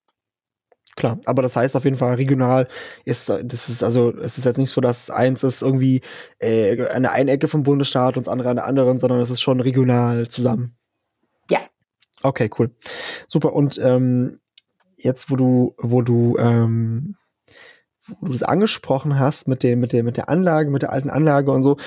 [0.95, 2.67] Klar, aber das heißt auf jeden Fall regional
[3.05, 6.01] ist, das ist also, es ist jetzt nicht so, dass eins ist irgendwie
[6.39, 9.39] äh, eine eine Ecke vom Bundesstaat und das andere an der anderen, sondern es ist
[9.39, 10.78] schon regional zusammen.
[12.23, 12.71] Okay, cool.
[13.27, 13.53] Super.
[13.53, 14.39] Und ähm,
[14.97, 17.15] jetzt, wo du, wo du, ähm,
[18.19, 21.09] wo du das angesprochen hast mit dem, mit der, mit der Anlage, mit der alten
[21.09, 21.77] Anlage und so,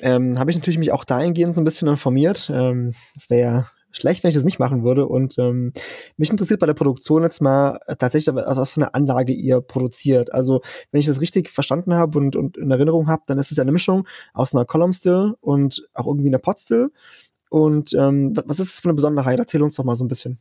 [0.00, 2.50] ähm, habe ich natürlich mich auch dahingehend so ein bisschen informiert.
[2.54, 5.06] Ähm, das wäre ja schlecht, wenn ich das nicht machen würde.
[5.06, 5.72] Und ähm,
[6.16, 10.32] mich interessiert bei der Produktion jetzt mal tatsächlich, was für eine Anlage ihr produziert.
[10.32, 13.58] Also, wenn ich das richtig verstanden habe und, und in Erinnerung habe, dann ist es
[13.58, 16.90] ja eine Mischung aus einer Column Still und auch irgendwie einer Pot Still.
[17.52, 19.38] Und ähm, was ist das für eine Besonderheit?
[19.38, 20.38] Erzähl uns doch mal so ein bisschen.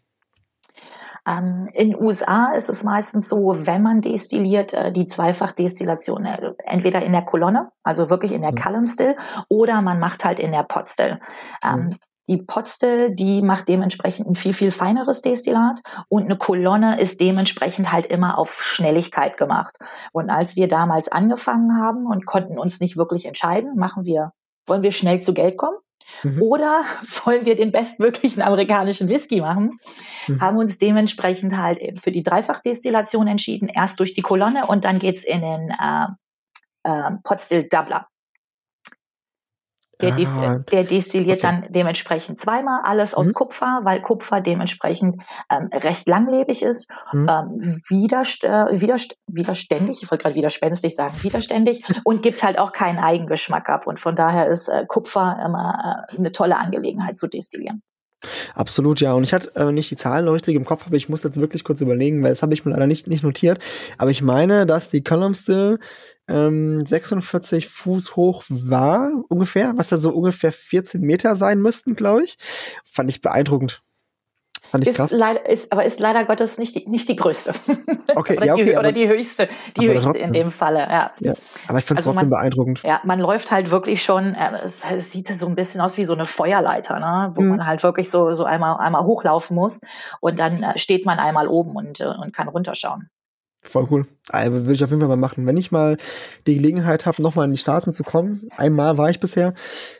[1.27, 7.03] Ähm, in USA ist es meistens so, wenn man destilliert, äh, die Zweifachdestillation äh, entweder
[7.03, 8.55] in der Kolonne, also wirklich in der mhm.
[8.55, 9.17] Column Still,
[9.49, 11.19] oder man macht halt in der Pot Still.
[11.61, 11.95] Ähm, mhm.
[12.29, 17.91] Die Potstill, die macht dementsprechend ein viel, viel feineres Destillat und eine Kolonne ist dementsprechend
[17.91, 19.77] halt immer auf Schnelligkeit gemacht.
[20.13, 24.31] Und als wir damals angefangen haben und konnten uns nicht wirklich entscheiden, machen wir,
[24.65, 25.75] wollen wir schnell zu Geld kommen
[26.23, 26.41] Mhm.
[26.41, 26.83] Oder
[27.25, 29.79] wollen wir den bestmöglichen amerikanischen Whisky machen?
[30.27, 30.41] Mhm.
[30.41, 35.23] Haben uns dementsprechend halt für die Dreifachdestillation entschieden, erst durch die Kolonne und dann geht's
[35.23, 36.07] in den äh,
[36.83, 38.07] äh, Potstill Doubler.
[40.01, 41.61] Der, ah, der destilliert okay.
[41.61, 43.33] dann dementsprechend zweimal alles aus mhm.
[43.33, 47.29] Kupfer, weil Kupfer dementsprechend ähm, recht langlebig ist, mhm.
[47.29, 52.71] ähm, widerst äh, widerst widerständig, ich wollte gerade widerspenstig sagen, widerständig und gibt halt auch
[52.71, 53.87] keinen Eigengeschmack ab.
[53.87, 57.81] Und von daher ist äh, Kupfer immer äh, eine tolle Angelegenheit zu destillieren.
[58.53, 59.13] Absolut, ja.
[59.13, 61.63] Und ich hatte äh, nicht die Zahlen richtig im Kopf, aber ich muss jetzt wirklich
[61.63, 63.59] kurz überlegen, weil das habe ich mir leider nicht, nicht notiert.
[63.97, 65.79] Aber ich meine, dass die Column Still
[66.31, 72.23] ähm, 46 Fuß hoch war, ungefähr, was ja so ungefähr 14 Meter sein müssten, glaube
[72.23, 72.37] ich.
[72.83, 73.81] Fand ich beeindruckend.
[74.71, 75.11] Fand ich ist krass.
[75.11, 77.53] Leider, ist, aber ist leider Gottes nicht die, nicht die größte.
[78.13, 79.47] Okay, oder, ja, okay, die, oder die höchste,
[79.79, 81.11] die höchste in dem Falle, ja.
[81.19, 81.33] ja
[81.69, 82.83] aber ich finde es also trotzdem man, beeindruckend.
[82.83, 86.03] Ja, man läuft halt wirklich schon, äh, es, es, sieht so ein bisschen aus wie
[86.03, 87.31] so eine Feuerleiter, ne?
[87.35, 87.49] wo mhm.
[87.51, 89.79] man halt wirklich so, so einmal, einmal hochlaufen muss
[90.19, 93.09] und dann äh, steht man einmal oben und, äh, und kann runterschauen.
[93.63, 94.07] Voll cool.
[94.29, 95.45] Also, will ich auf jeden Fall mal machen.
[95.45, 95.97] Wenn ich mal
[96.47, 99.53] die Gelegenheit habe, nochmal in die Staaten zu kommen, einmal war ich bisher,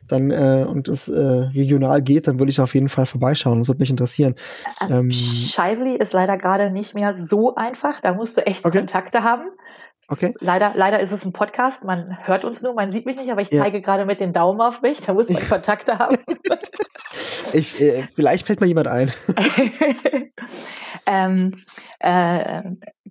[0.08, 3.60] dann äh, und es äh, regional geht, dann würde ich auf jeden Fall vorbeischauen.
[3.60, 4.34] Das würde mich interessieren.
[4.80, 8.02] Äh, ähm, Shively ist leider gerade nicht mehr so einfach.
[8.02, 8.80] Da musst du echt okay.
[8.80, 9.44] Kontakte haben.
[10.08, 10.34] Okay.
[10.40, 11.84] Leider, leider ist es ein Podcast.
[11.84, 13.84] Man hört uns nur, man sieht mich nicht, aber ich zeige ja.
[13.84, 15.02] gerade mit den Daumen auf mich.
[15.02, 16.18] Da muss man Kontakte haben.
[17.54, 19.12] ich, äh, vielleicht fällt mir jemand ein.
[21.06, 21.54] ähm,
[22.00, 22.64] äh,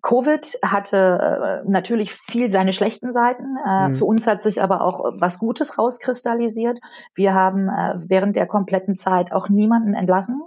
[0.02, 3.56] Covid hatte äh, natürlich viel seine schlechten Seiten.
[3.66, 3.94] Äh, mhm.
[3.94, 6.78] Für uns hat sich aber auch was Gutes rauskristallisiert.
[7.14, 10.42] Wir haben äh, während der kompletten Zeit auch niemanden entlassen.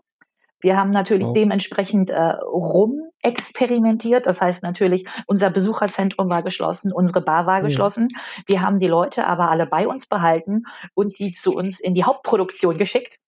[0.63, 1.33] Wir haben natürlich oh.
[1.33, 4.25] dementsprechend äh, rum experimentiert.
[4.25, 8.09] Das heißt natürlich, unser Besucherzentrum war geschlossen, unsere Bar war geschlossen.
[8.47, 12.03] Wir haben die Leute aber alle bei uns behalten und die zu uns in die
[12.03, 13.19] Hauptproduktion geschickt.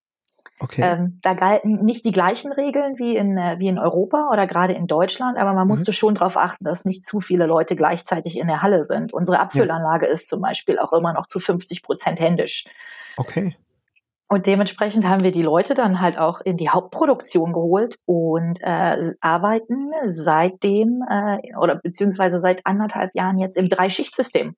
[0.60, 0.82] Okay.
[0.82, 4.74] Ähm, da galten nicht die gleichen Regeln wie in, äh, wie in Europa oder gerade
[4.74, 5.72] in Deutschland, aber man mhm.
[5.72, 9.12] musste schon darauf achten, dass nicht zu viele Leute gleichzeitig in der Halle sind.
[9.12, 10.12] Unsere Abfüllanlage ja.
[10.12, 12.64] ist zum Beispiel auch immer noch zu 50 Prozent händisch.
[13.18, 13.58] Okay.
[14.36, 19.14] Und dementsprechend haben wir die Leute dann halt auch in die Hauptproduktion geholt und äh,
[19.22, 24.58] arbeiten seitdem äh, oder beziehungsweise seit anderthalb Jahren jetzt im Dreischichtsystem.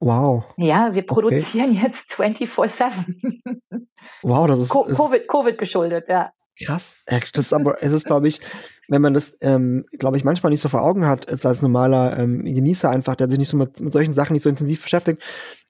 [0.00, 0.42] Wow.
[0.56, 1.82] Ja, wir produzieren okay.
[1.84, 3.86] jetzt 24-7.
[4.22, 4.68] Wow, das ist.
[4.70, 6.32] Co Covid, Covid geschuldet, ja.
[6.62, 6.94] Krass.
[7.06, 8.40] Das ist aber, es ist, glaube ich,
[8.88, 12.16] wenn man das, ähm, glaube ich, manchmal nicht so vor Augen hat, als, als normaler
[12.18, 15.20] ähm, Genießer einfach, der sich nicht so mit, mit solchen Sachen nicht so intensiv beschäftigt,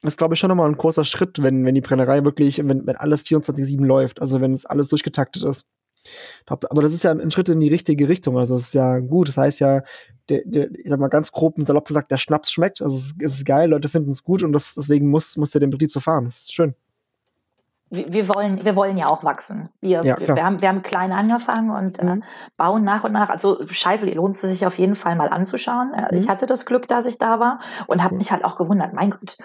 [0.03, 2.97] ist, glaube ich, schon nochmal ein großer Schritt, wenn, wenn die Brennerei wirklich, wenn, wenn
[2.97, 5.65] alles 24-7 läuft, also wenn es alles durchgetaktet ist.
[6.47, 8.37] Aber das ist ja ein Schritt in die richtige Richtung.
[8.37, 9.29] Also es ist ja gut.
[9.29, 9.83] Das heißt ja,
[10.29, 12.83] der, der, ich sag mal ganz grob und salopp gesagt, der Schnaps schmeckt.
[12.83, 15.61] Also es, es ist geil, Leute finden es gut und das, deswegen muss, muss der
[15.61, 16.27] den Betrieb so fahren.
[16.27, 16.75] Das ist schön
[17.95, 19.69] wir wollen, wir wollen ja auch wachsen.
[19.81, 22.23] Wir, ja, wir, wir, haben, wir haben klein angefangen und äh, mhm.
[22.23, 22.25] äh,
[22.57, 23.29] bauen nach und nach.
[23.29, 25.93] Also Scheifel lohnt es sich auf jeden Fall mal anzuschauen.
[25.95, 26.19] Äh, mhm.
[26.19, 28.93] Ich hatte das Glück, dass ich da war und habe mich halt auch gewundert.
[28.93, 29.37] Mein Gott,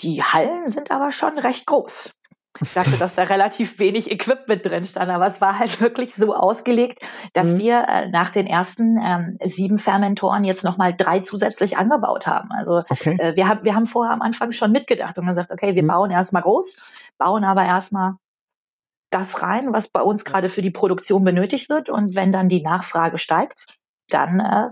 [0.00, 2.12] die Hallen sind aber schon recht groß.
[2.60, 6.34] Ich dachte, dass da relativ wenig Equipment drin stand, aber es war halt wirklich so
[6.34, 7.00] ausgelegt,
[7.32, 7.58] dass mhm.
[7.58, 12.50] wir äh, nach den ersten ähm, sieben Fermentoren jetzt nochmal drei zusätzlich angebaut haben.
[12.50, 13.16] Also okay.
[13.18, 15.88] äh, wir, haben wir haben vorher am Anfang schon mitgedacht und gesagt, okay, wir mhm.
[15.88, 16.76] bauen erstmal groß,
[17.18, 18.14] bauen aber erstmal
[19.10, 21.88] das rein, was bei uns gerade für die Produktion benötigt wird.
[21.88, 23.66] Und wenn dann die Nachfrage steigt,
[24.08, 24.70] dann äh,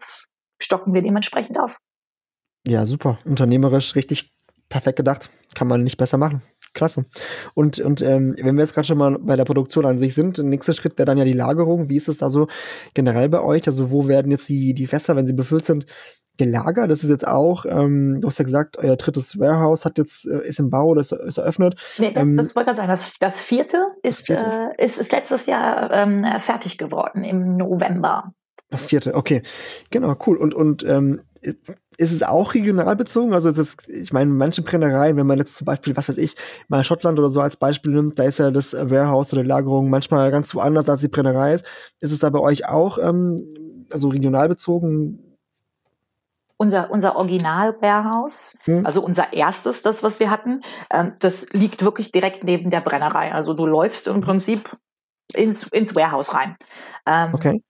[0.61, 1.79] stocken wir dementsprechend auf.
[2.67, 3.19] Ja, super.
[3.25, 4.33] Unternehmerisch richtig
[4.69, 5.31] perfekt gedacht.
[5.55, 6.43] Kann man nicht besser machen.
[6.79, 7.05] Klasse.
[7.55, 10.38] Und, und ähm, wenn wir jetzt gerade schon mal bei der Produktion an sich sind,
[10.38, 11.88] der nächste Schritt wäre dann ja die Lagerung.
[11.88, 12.47] Wie ist es da so
[12.95, 13.67] generell bei euch?
[13.67, 15.87] Also wo werden jetzt die, die Fässer, wenn sie befüllt sind,
[16.38, 16.91] gelagert?
[16.91, 20.47] Das ist jetzt auch, ähm, du hast ja gesagt, euer drittes Warehouse hat jetzt, äh,
[20.47, 21.75] ist im Bau, das ist eröffnet.
[21.99, 22.88] Nee, das, ähm, das wollte ich sagen.
[22.88, 24.73] Das, das vierte, ist, das vierte?
[24.79, 28.33] Äh, ist, ist letztes Jahr ähm, fertig geworden im November.
[28.71, 29.43] Das vierte, okay.
[29.91, 30.37] Genau, cool.
[30.37, 33.33] Und, und ähm, ist, ist es auch regional bezogen?
[33.33, 36.37] Also das, ich meine, manche Brennereien, wenn man jetzt zum Beispiel, was weiß ich,
[36.69, 39.89] mal Schottland oder so als Beispiel nimmt, da ist ja das Warehouse oder die Lagerung
[39.89, 41.65] manchmal ganz woanders als die Brennerei ist.
[42.01, 45.37] Ist es da bei euch auch ähm, also regional bezogen?
[46.59, 48.85] Unser, unser Original-Warehouse, hm.
[48.85, 53.33] also unser erstes, das, was wir hatten, äh, das liegt wirklich direkt neben der Brennerei.
[53.33, 54.69] Also du läufst im Prinzip
[55.35, 56.57] ins, ins Warehouse rein.
[57.07, 57.63] Ähm, okay.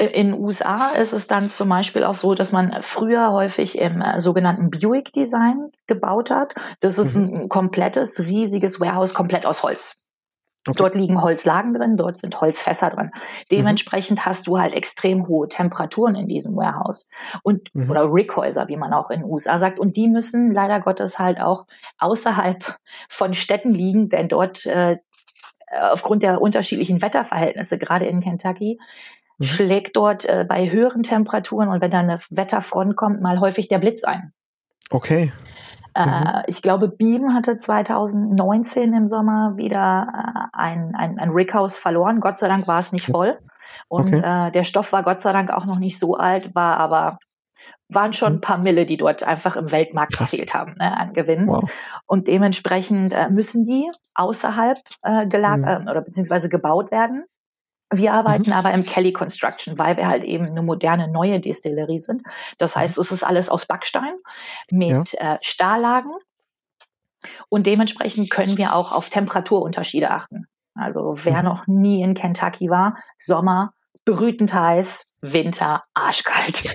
[0.00, 4.00] In den USA ist es dann zum Beispiel auch so, dass man früher häufig im
[4.00, 6.54] äh, sogenannten Buick-Design gebaut hat.
[6.80, 7.34] Das ist mhm.
[7.34, 9.98] ein komplettes, riesiges Warehouse, komplett aus Holz.
[10.66, 10.76] Okay.
[10.78, 13.10] Dort liegen Holzlagen drin, dort sind Holzfässer drin.
[13.50, 14.24] Dementsprechend mhm.
[14.24, 17.08] hast du halt extrem hohe Temperaturen in diesem Warehouse
[17.42, 17.90] und mhm.
[17.90, 19.78] oder Rickhäuser, wie man auch in den USA sagt.
[19.78, 21.66] Und die müssen leider Gottes halt auch
[21.98, 22.76] außerhalb
[23.10, 24.96] von Städten liegen, denn dort äh,
[25.70, 28.78] aufgrund der unterschiedlichen Wetterverhältnisse, gerade in Kentucky,
[29.40, 29.44] mhm.
[29.44, 33.78] schlägt dort äh, bei höheren Temperaturen und wenn dann eine Wetterfront kommt, mal häufig der
[33.78, 34.32] Blitz ein.
[34.90, 35.32] Okay.
[35.94, 36.42] Äh, mhm.
[36.46, 42.20] ich glaube, Beam hatte 2019 im Sommer wieder äh, ein, ein, ein Rickhaus verloren.
[42.20, 43.38] Gott sei Dank war es nicht voll.
[43.88, 44.48] Und okay.
[44.48, 47.18] äh, der Stoff war Gott sei Dank auch noch nicht so alt, war aber
[47.88, 48.40] waren schon ein mhm.
[48.40, 50.30] paar Mille, die dort einfach im Weltmarkt Krass.
[50.30, 51.48] gefehlt haben ne, an Gewinnen.
[51.48, 51.70] Wow.
[52.06, 55.88] Und dementsprechend äh, müssen die außerhalb äh, gelagert mhm.
[55.88, 57.24] oder beziehungsweise gebaut werden.
[57.92, 58.52] Wir arbeiten mhm.
[58.52, 62.22] aber im Kelly Construction, weil wir halt eben eine moderne neue Destillerie sind.
[62.58, 63.02] Das heißt, mhm.
[63.02, 64.14] es ist alles aus Backstein
[64.70, 65.34] mit ja.
[65.34, 66.12] äh, Stahllagen.
[67.48, 70.46] Und dementsprechend können wir auch auf Temperaturunterschiede achten.
[70.74, 71.44] Also wer mhm.
[71.44, 73.72] noch nie in Kentucky war, Sommer,
[74.04, 76.62] brütend heiß, Winter, arschkalt.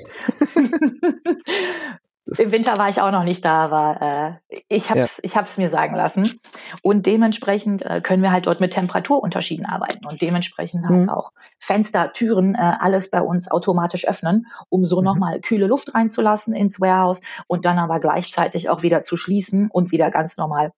[2.26, 5.24] Im Winter war ich auch noch nicht da, aber äh, ich habe es ja.
[5.24, 6.40] ich hab's mir sagen lassen.
[6.82, 11.10] Und dementsprechend äh, können wir halt dort mit Temperaturunterschieden arbeiten und dementsprechend halt mhm.
[11.10, 15.06] auch Fenster, Türen, äh, alles bei uns automatisch öffnen, um so mhm.
[15.06, 19.92] nochmal kühle Luft reinzulassen ins Warehouse und dann aber gleichzeitig auch wieder zu schließen und
[19.92, 20.72] wieder ganz normal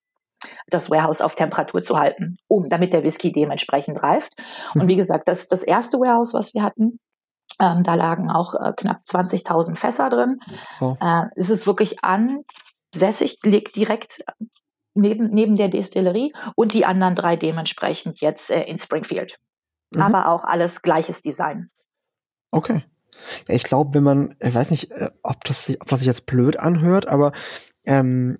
[0.68, 4.34] das Warehouse auf Temperatur zu halten, um damit der Whisky dementsprechend reift.
[4.74, 4.82] Mhm.
[4.82, 7.00] Und wie gesagt, das das erste Warehouse, was wir hatten,
[7.60, 10.40] ähm, da lagen auch äh, knapp 20.000 Fässer drin.
[10.80, 10.96] Oh.
[11.00, 14.24] Äh, es ist wirklich ansässig, liegt direkt
[14.94, 19.40] neben, neben der Destillerie und die anderen drei dementsprechend jetzt äh, in Springfield.
[19.94, 20.02] Mhm.
[20.02, 21.70] Aber auch alles gleiches Design.
[22.52, 22.84] Okay.
[23.48, 26.60] Ich glaube, wenn man, ich weiß nicht, äh, ob das, ob das sich jetzt blöd
[26.60, 27.32] anhört, aber
[27.86, 28.38] ähm,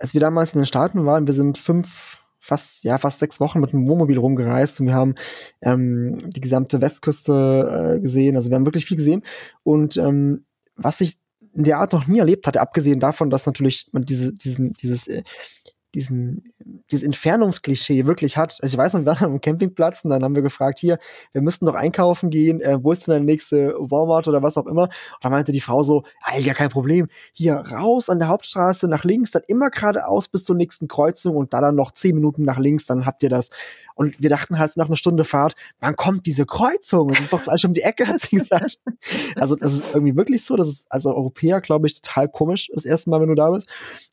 [0.00, 3.60] als wir damals in den Staaten waren, wir sind fünf, fast, ja, fast sechs Wochen
[3.60, 5.14] mit dem Wohnmobil rumgereist und wir haben
[5.62, 8.36] ähm, die gesamte Westküste äh, gesehen.
[8.36, 9.22] Also wir haben wirklich viel gesehen.
[9.62, 10.44] Und ähm,
[10.76, 11.18] was ich
[11.54, 15.08] in der Art noch nie erlebt hatte, abgesehen davon, dass natürlich man diese, diesen, dieses
[15.08, 15.24] äh,
[15.94, 16.44] diesen,
[16.90, 18.58] dieses Entfernungsklischee wirklich hat.
[18.62, 20.98] Also ich weiß noch, wir waren am Campingplatz und dann haben wir gefragt, hier,
[21.32, 24.66] wir müssten noch einkaufen gehen, äh, wo ist denn der nächste Walmart oder was auch
[24.66, 24.84] immer?
[24.84, 26.04] Und dann meinte die Frau so,
[26.38, 30.56] ja, kein Problem, hier raus an der Hauptstraße nach links, dann immer geradeaus bis zur
[30.56, 33.50] nächsten Kreuzung und da dann noch zehn Minuten nach links, dann habt ihr das.
[33.98, 37.08] Und wir dachten halt nach einer Stunde Fahrt, wann kommt diese Kreuzung?
[37.08, 38.78] Das ist doch gleich um die Ecke, hat sie gesagt.
[39.34, 40.54] Also das ist irgendwie wirklich so.
[40.54, 43.68] Das ist als Europäer, glaube ich, total komisch, das erste Mal, wenn du da bist.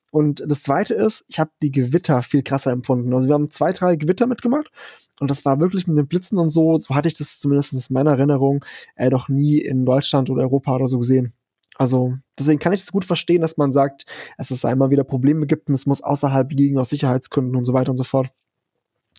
[0.09, 3.13] Und das zweite ist, ich habe die Gewitter viel krasser empfunden.
[3.13, 4.71] Also wir haben zwei, drei Gewitter mitgemacht
[5.19, 7.81] und das war wirklich mit den Blitzen und so, so hatte ich das zumindest in
[7.89, 11.33] meiner Erinnerung äh, doch nie in Deutschland oder Europa oder so gesehen.
[11.77, 14.05] Also deswegen kann ich es gut verstehen, dass man sagt,
[14.37, 17.91] es einmal wieder Probleme gibt und es muss außerhalb liegen aus Sicherheitsgründen und so weiter
[17.91, 18.31] und so fort.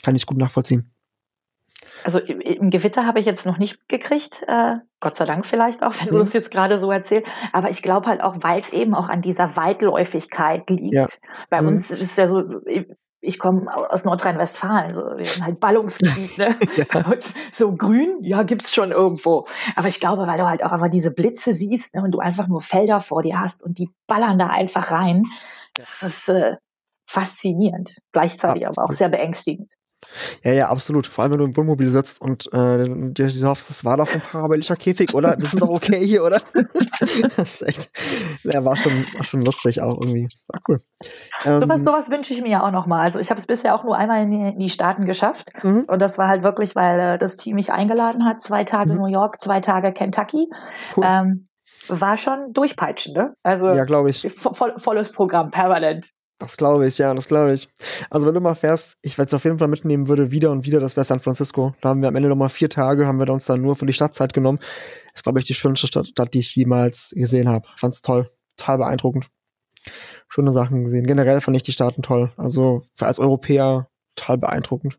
[0.06, 0.88] Kann ich gut nachvollziehen.
[2.04, 5.94] Also im Gewitter habe ich jetzt noch nicht gekriegt, äh, Gott sei Dank vielleicht auch,
[5.98, 6.12] wenn mhm.
[6.12, 7.26] du das jetzt gerade so erzählst.
[7.52, 10.94] Aber ich glaube halt auch, weil es eben auch an dieser Weitläufigkeit liegt.
[10.94, 11.06] Ja.
[11.50, 11.66] Bei mhm.
[11.66, 12.44] uns ist ja so,
[13.20, 16.54] ich komme aus Nordrhein-Westfalen, so, wir sind halt Ballungsgebiet, ne?
[16.76, 16.86] ja.
[17.50, 19.48] so grün, ja, gibt's schon irgendwo.
[19.74, 22.46] Aber ich glaube, weil du halt auch einfach diese Blitze siehst ne, und du einfach
[22.46, 25.24] nur Felder vor dir hast und die ballern da einfach rein,
[25.74, 26.54] das ist äh,
[27.08, 29.74] faszinierend, gleichzeitig aber auch sehr beängstigend.
[30.42, 31.06] Ja, ja, absolut.
[31.06, 34.20] Vor allem, wenn du im Wohnmobil sitzt und äh, dir hoffst, das war doch ein
[34.20, 35.36] parabellischer Käfig, oder?
[35.38, 36.40] Wir sind doch okay hier, oder?
[37.00, 37.90] das ist echt,
[38.44, 40.28] ja, war schon, war schon lustig auch irgendwie.
[40.48, 40.80] War cool.
[41.44, 43.00] Ähm, sowas, sowas wünsche ich mir ja auch nochmal.
[43.00, 45.50] Also ich habe es bisher auch nur einmal in die, in die Staaten geschafft.
[45.62, 45.84] Mhm.
[45.86, 48.42] Und das war halt wirklich, weil äh, das Team mich eingeladen hat.
[48.42, 49.00] Zwei Tage mhm.
[49.00, 50.48] New York, zwei Tage Kentucky.
[50.96, 51.04] Cool.
[51.06, 51.48] Ähm,
[51.88, 53.34] war schon durchpeitschen, ne?
[53.42, 54.26] Also ja, glaube ich.
[54.32, 56.10] Voll, volles Programm, permanent.
[56.38, 57.68] Das glaube ich, ja, das glaube ich.
[58.10, 60.66] Also wenn du mal fährst, ich werde es auf jeden Fall mitnehmen würde, wieder und
[60.66, 61.74] wieder, das wäre San Francisco.
[61.80, 63.94] Da haben wir am Ende nochmal vier Tage, haben wir uns dann nur für die
[63.94, 64.58] Stadtzeit genommen.
[65.14, 67.66] Ist, glaube ich, die schönste Stadt, die ich jemals gesehen habe.
[67.76, 69.28] Fand's toll, total beeindruckend.
[70.28, 71.06] Schöne Sachen gesehen.
[71.06, 72.32] Generell fand ich die Staaten toll.
[72.36, 74.98] Also als Europäer total beeindruckend.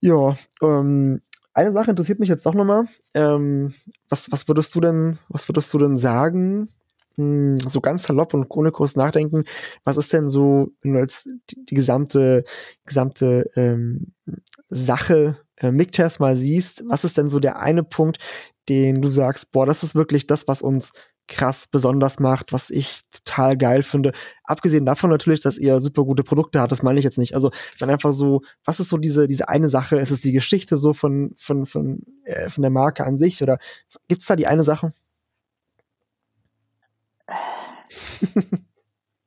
[0.00, 1.20] Ja, ähm,
[1.52, 2.86] eine Sache interessiert mich jetzt doch nochmal.
[3.14, 3.72] Ähm,
[4.08, 6.68] was, was würdest du denn, was würdest du denn sagen,
[7.16, 9.44] hm, so ganz salopp und ohne groß nachdenken,
[9.84, 12.44] was ist denn so, wenn du jetzt die, gesamte,
[12.84, 14.12] gesamte ähm,
[14.66, 18.18] Sache äh, MIG-Test mal siehst, was ist denn so der eine Punkt,
[18.68, 20.92] den du sagst, boah, das ist wirklich das, was uns
[21.26, 24.12] krass besonders macht, was ich total geil finde.
[24.44, 27.34] Abgesehen davon natürlich, dass ihr super gute Produkte habt, das meine ich jetzt nicht.
[27.34, 29.96] Also dann einfach so, was ist so diese diese eine Sache?
[29.96, 33.58] Ist es die Geschichte so von von von äh, von der Marke an sich oder
[34.08, 34.92] gibt's da die eine Sache?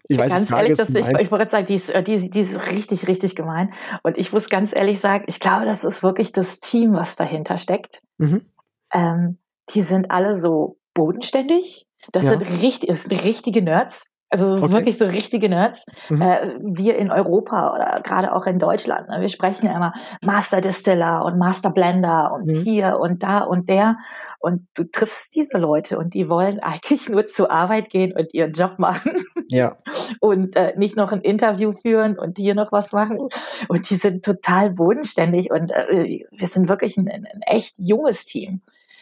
[0.07, 2.59] Ich weiß, ganz ehrlich, dass ich, ich wollte sagen, die ist, äh, die, die ist
[2.71, 3.73] richtig, richtig gemein.
[4.03, 7.57] Und ich muss ganz ehrlich sagen, ich glaube, das ist wirklich das Team, was dahinter
[7.57, 8.01] steckt.
[8.17, 8.45] Mhm.
[8.93, 9.37] Ähm,
[9.73, 11.87] die sind alle so bodenständig.
[12.11, 12.31] Das ja.
[12.31, 14.07] sind richtig, das sind richtige Nerds.
[14.29, 14.73] Also okay.
[14.73, 15.85] wirklich so richtige Nerds.
[16.09, 16.21] Mhm.
[16.21, 20.59] Äh, wir in Europa oder gerade auch in Deutschland, ne, wir sprechen ja immer Master
[20.59, 22.63] Distiller und Master Blender und mhm.
[22.63, 23.97] hier und da und der.
[24.39, 28.51] Und du triffst diese Leute und die wollen eigentlich nur zur Arbeit gehen und ihren
[28.51, 29.23] Job machen.
[29.47, 29.77] Ja.
[30.19, 33.29] und äh, nicht noch ein Interview führen und hier noch was machen.
[33.69, 38.61] Und die sind total bodenständig und äh, wir sind wirklich ein, ein echt junges Team.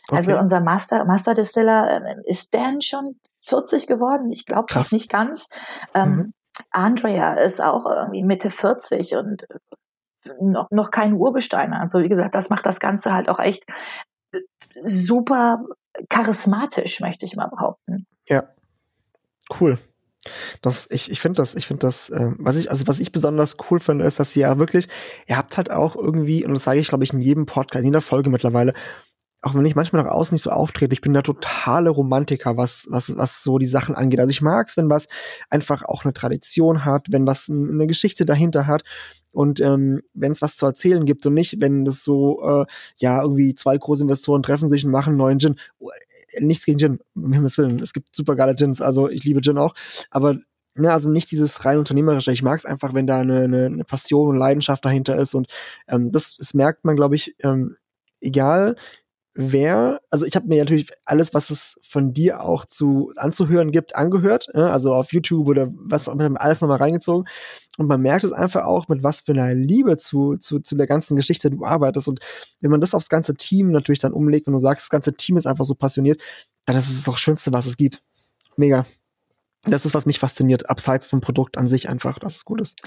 [0.10, 0.32] Also okay.
[0.32, 4.32] Also unser Master, Master Distiller äh, ist Dan schon 40 geworden.
[4.32, 5.50] Ich glaube nicht ganz.
[5.94, 6.34] Ähm, mhm.
[6.72, 11.80] Andrea ist auch irgendwie Mitte 40 und äh, noch, noch kein Urgesteiner.
[11.80, 13.66] Also wie gesagt, das macht das Ganze halt auch echt
[14.32, 14.40] äh,
[14.84, 15.64] super
[16.10, 18.06] charismatisch, möchte ich mal behaupten.
[18.28, 18.44] Ja,
[19.60, 19.78] cool.
[20.62, 23.58] Das, ich, ich finde das, ich finde das, äh, was ich, also was ich besonders
[23.70, 24.88] cool finde, ist, dass ihr ja wirklich,
[25.28, 27.92] ihr habt halt auch irgendwie, und das sage ich, glaube ich, in jedem Podcast, in
[27.92, 28.74] jeder Folge mittlerweile,
[29.42, 32.88] auch wenn ich manchmal nach außen nicht so auftrete, ich bin der totale Romantiker, was,
[32.90, 34.20] was, was so die Sachen angeht.
[34.20, 35.08] Also ich mag es, wenn was
[35.50, 38.84] einfach auch eine Tradition hat, wenn was eine Geschichte dahinter hat
[39.32, 42.66] und ähm, wenn es was zu erzählen gibt und nicht, wenn das so, äh,
[42.98, 45.56] ja, irgendwie zwei große Investoren treffen sich und machen einen neuen Gin.
[45.78, 45.92] Oh,
[46.40, 47.80] nichts gegen Gin, um Himmels Willen.
[47.80, 49.76] Es gibt super geile Gins, also ich liebe Gin auch.
[50.10, 50.38] Aber
[50.76, 52.32] ne, also nicht dieses rein unternehmerische.
[52.32, 55.34] Ich mag es einfach, wenn da eine, eine, eine Passion und Leidenschaft dahinter ist.
[55.34, 55.48] Und
[55.88, 57.78] ähm, das, das merkt man, glaube ich, ähm,
[58.22, 58.76] egal
[59.36, 63.96] wer, also ich habe mir natürlich alles, was es von dir auch zu anzuhören gibt,
[63.96, 64.72] angehört, ne?
[64.72, 67.28] also auf YouTube oder was auch immer, alles nochmal reingezogen.
[67.78, 70.88] Und man merkt es einfach auch, mit was für einer Liebe zu, zu, zu der
[70.88, 72.08] ganzen Geschichte du arbeitest.
[72.08, 72.22] Und
[72.62, 75.36] wenn man das aufs ganze Team natürlich dann umlegt, wenn du sagst, das ganze Team
[75.36, 76.22] ist einfach so passioniert,
[76.66, 78.02] dann ist es das Schönste, was es gibt.
[78.56, 78.86] Mega
[79.66, 82.80] das ist, was mich fasziniert, abseits vom Produkt an sich einfach, dass es gut ist.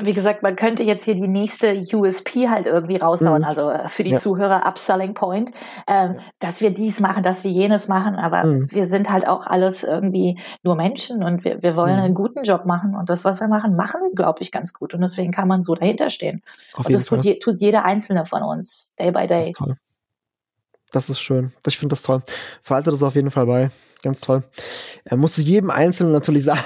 [0.00, 3.44] Wie gesagt, man könnte jetzt hier die nächste USP halt irgendwie raushauen, mhm.
[3.44, 4.18] also äh, für die ja.
[4.18, 5.50] Zuhörer Upselling Point,
[5.86, 6.20] ähm, ja.
[6.38, 8.70] dass wir dies machen, dass wir jenes machen, aber mhm.
[8.70, 12.02] wir sind halt auch alles irgendwie nur Menschen und wir, wir wollen mhm.
[12.02, 14.94] einen guten Job machen und das, was wir machen, machen wir, glaube ich, ganz gut
[14.94, 16.42] und deswegen kann man so dahinter stehen.
[16.74, 19.38] Auf und das tut, je, tut jeder Einzelne von uns, day by day.
[19.40, 19.76] Das ist, toll.
[20.92, 21.52] Das ist schön.
[21.66, 22.22] Ich finde das toll.
[22.62, 23.70] Verhalte das auf jeden Fall bei
[24.02, 24.44] ganz toll.
[25.04, 26.60] Er musste jedem Einzelnen natürlich sagen.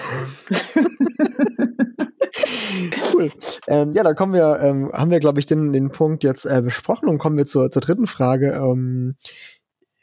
[3.15, 3.33] cool.
[3.67, 6.61] Ähm, ja, dann kommen wir, ähm, haben wir, glaube ich, den, den Punkt jetzt äh,
[6.63, 8.53] besprochen und kommen wir zur, zur dritten Frage.
[8.53, 9.17] Ähm,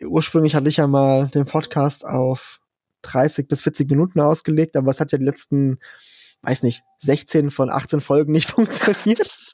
[0.01, 2.59] ursprünglich hatte ich ja mal den Podcast auf
[3.03, 5.79] 30 bis 40 Minuten ausgelegt, aber es hat ja die letzten,
[6.41, 9.46] weiß nicht, 16 von 18 Folgen nicht funktioniert.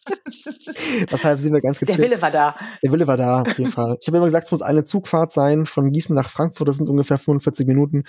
[1.12, 1.99] Deshalb sind wir ganz getrimmt.
[1.99, 2.56] Der Wille war da.
[2.82, 3.97] Der Wille war da, auf jeden Fall.
[3.99, 6.68] Ich habe immer gesagt, es muss eine Zugfahrt sein von Gießen nach Frankfurt.
[6.68, 8.04] Das sind ungefähr 45 Minuten.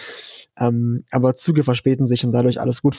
[0.58, 2.96] Ähm, aber Züge verspäten sich und dadurch alles gut.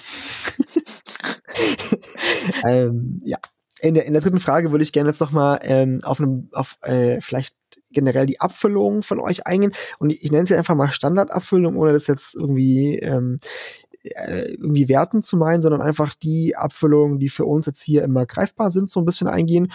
[2.67, 3.37] ähm, ja.
[3.81, 6.49] In der, in der dritten Frage würde ich gerne jetzt noch mal ähm, auf, einem,
[6.53, 7.55] auf äh, vielleicht
[7.91, 9.73] generell die Abfüllung von euch eingehen.
[9.99, 13.39] Und ich, ich nenne sie einfach mal Standardabfüllung, ohne das jetzt irgendwie ähm,
[14.11, 18.25] äh, irgendwie werten zu meinen, sondern einfach die Abfüllungen, die für uns jetzt hier immer
[18.25, 19.71] greifbar sind, so ein bisschen eingehen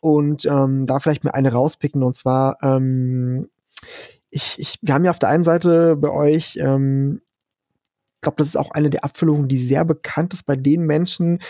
[0.00, 2.02] und ähm, da vielleicht mir eine rauspicken.
[2.02, 3.48] Und zwar, ähm,
[4.30, 7.20] ich, ich, wir haben ja auf der einen Seite bei euch ähm,
[8.24, 11.40] ich glaube, das ist auch eine der Abfüllungen, die sehr bekannt ist bei den Menschen,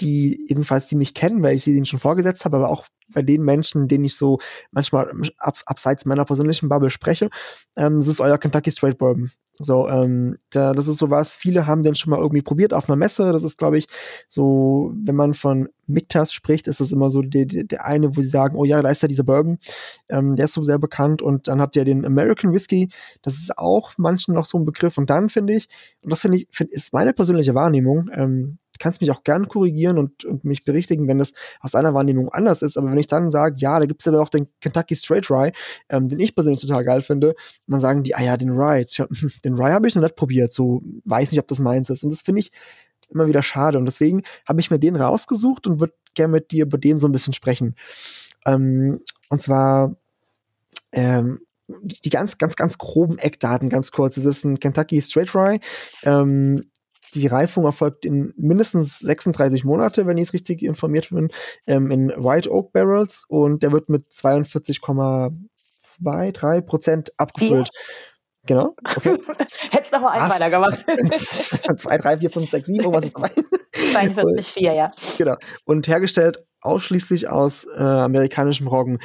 [0.00, 3.22] die jedenfalls die mich kennen, weil ich sie ihnen schon vorgesetzt habe, aber auch bei
[3.22, 4.38] den Menschen, denen ich so
[4.70, 7.30] manchmal ab, abseits meiner persönlichen Bubble spreche.
[7.76, 9.30] Ähm, das ist euer Kentucky Straight Bourbon.
[9.58, 12.96] So, ähm, da, das ist sowas, viele haben den schon mal irgendwie probiert auf einer
[12.96, 13.32] Messe.
[13.32, 13.86] Das ist, glaube ich,
[14.26, 18.28] so, wenn man von Miktas spricht, ist das immer so der, der eine, wo sie
[18.28, 19.58] sagen, oh ja, da ist ja dieser Bourbon,
[20.08, 21.20] ähm, der ist so sehr bekannt.
[21.20, 22.88] Und dann habt ihr den American Whiskey,
[23.20, 24.96] das ist auch manchen noch so ein Begriff.
[24.96, 25.68] Und dann finde ich,
[26.00, 29.98] und das finde ich, find, ist meine persönliche Wahrnehmung, ähm, kannst mich auch gern korrigieren
[29.98, 32.76] und, und mich berichtigen, wenn das aus einer Wahrnehmung anders ist.
[32.76, 35.52] Aber wenn ich dann sage, ja, da gibt es aber auch den Kentucky Straight Rye,
[35.88, 37.34] ähm, den ich persönlich total geil finde,
[37.66, 38.84] dann sagen die, ah ja, den Rye.
[38.84, 39.06] Tja,
[39.44, 42.02] den Rye habe ich noch nicht probiert, so weiß nicht, ob das meins ist.
[42.02, 42.52] Und das finde ich
[43.10, 43.78] immer wieder schade.
[43.78, 47.06] Und deswegen habe ich mir den rausgesucht und würde gerne mit dir über den so
[47.08, 47.76] ein bisschen sprechen.
[48.46, 49.96] Ähm, und zwar
[50.92, 51.40] ähm,
[52.04, 54.16] die ganz, ganz, ganz groben Eckdaten, ganz kurz.
[54.16, 55.60] Es ist ein Kentucky Straight Rye.
[56.04, 56.64] Ähm,
[57.14, 61.30] die Reifung erfolgt in mindestens 36 Monate, wenn ich es richtig informiert bin,
[61.66, 67.70] ähm, in White Oak Barrels und der wird mit 42,23 Prozent abgefüllt.
[67.72, 67.82] Vier?
[68.44, 69.18] Genau, okay.
[69.70, 70.84] Hättest noch mal eins weitergemacht.
[70.84, 73.30] 2, 3, 4, 5, 6, 7, was ist dabei?
[73.92, 74.90] 42, 4, ja.
[75.16, 75.36] Genau.
[75.64, 78.98] Und hergestellt ausschließlich aus äh, amerikanischem Roggen.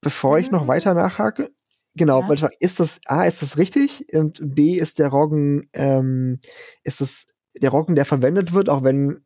[0.00, 0.44] Bevor mhm.
[0.44, 1.50] ich noch weiter nachhake,
[1.98, 2.48] Genau, ja.
[2.60, 4.06] ist das A, ist das richtig?
[4.12, 6.40] Und B, ist der Roggen, ähm,
[6.84, 7.26] ist das
[7.60, 9.24] der Roggen, der verwendet wird, auch wenn,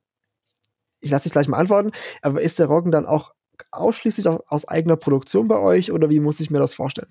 [1.01, 1.93] ich lasse dich gleich mal antworten,
[2.23, 3.33] aber ist der Roggen dann auch
[3.71, 7.11] ausschließlich aus eigener Produktion bei euch oder wie muss ich mir das vorstellen?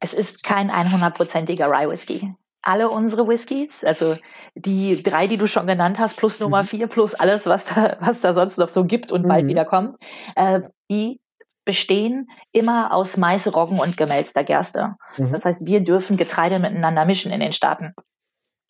[0.00, 2.30] Es ist kein 100%iger Rye Whisky.
[2.60, 4.16] Alle unsere Whiskys, also
[4.54, 6.66] die drei, die du schon genannt hast, plus Nummer mhm.
[6.66, 9.28] vier, plus alles, was da, was da sonst noch so gibt und mhm.
[9.28, 9.96] bald wieder kommt,
[10.36, 11.20] äh, die
[11.64, 14.96] bestehen immer aus Mais, Roggen und gemälzter Gerste.
[15.16, 15.32] Mhm.
[15.32, 17.94] Das heißt, wir dürfen Getreide miteinander mischen in den Staaten.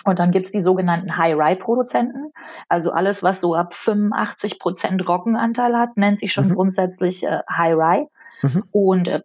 [0.05, 2.33] Und dann gibt's die sogenannten High-Rye-Produzenten.
[2.69, 6.55] Also alles, was so ab 85 Prozent Roggenanteil hat, nennt sich schon mhm.
[6.55, 8.07] grundsätzlich äh, High-Rye.
[8.43, 8.65] Mhm.
[8.71, 9.21] Und äh,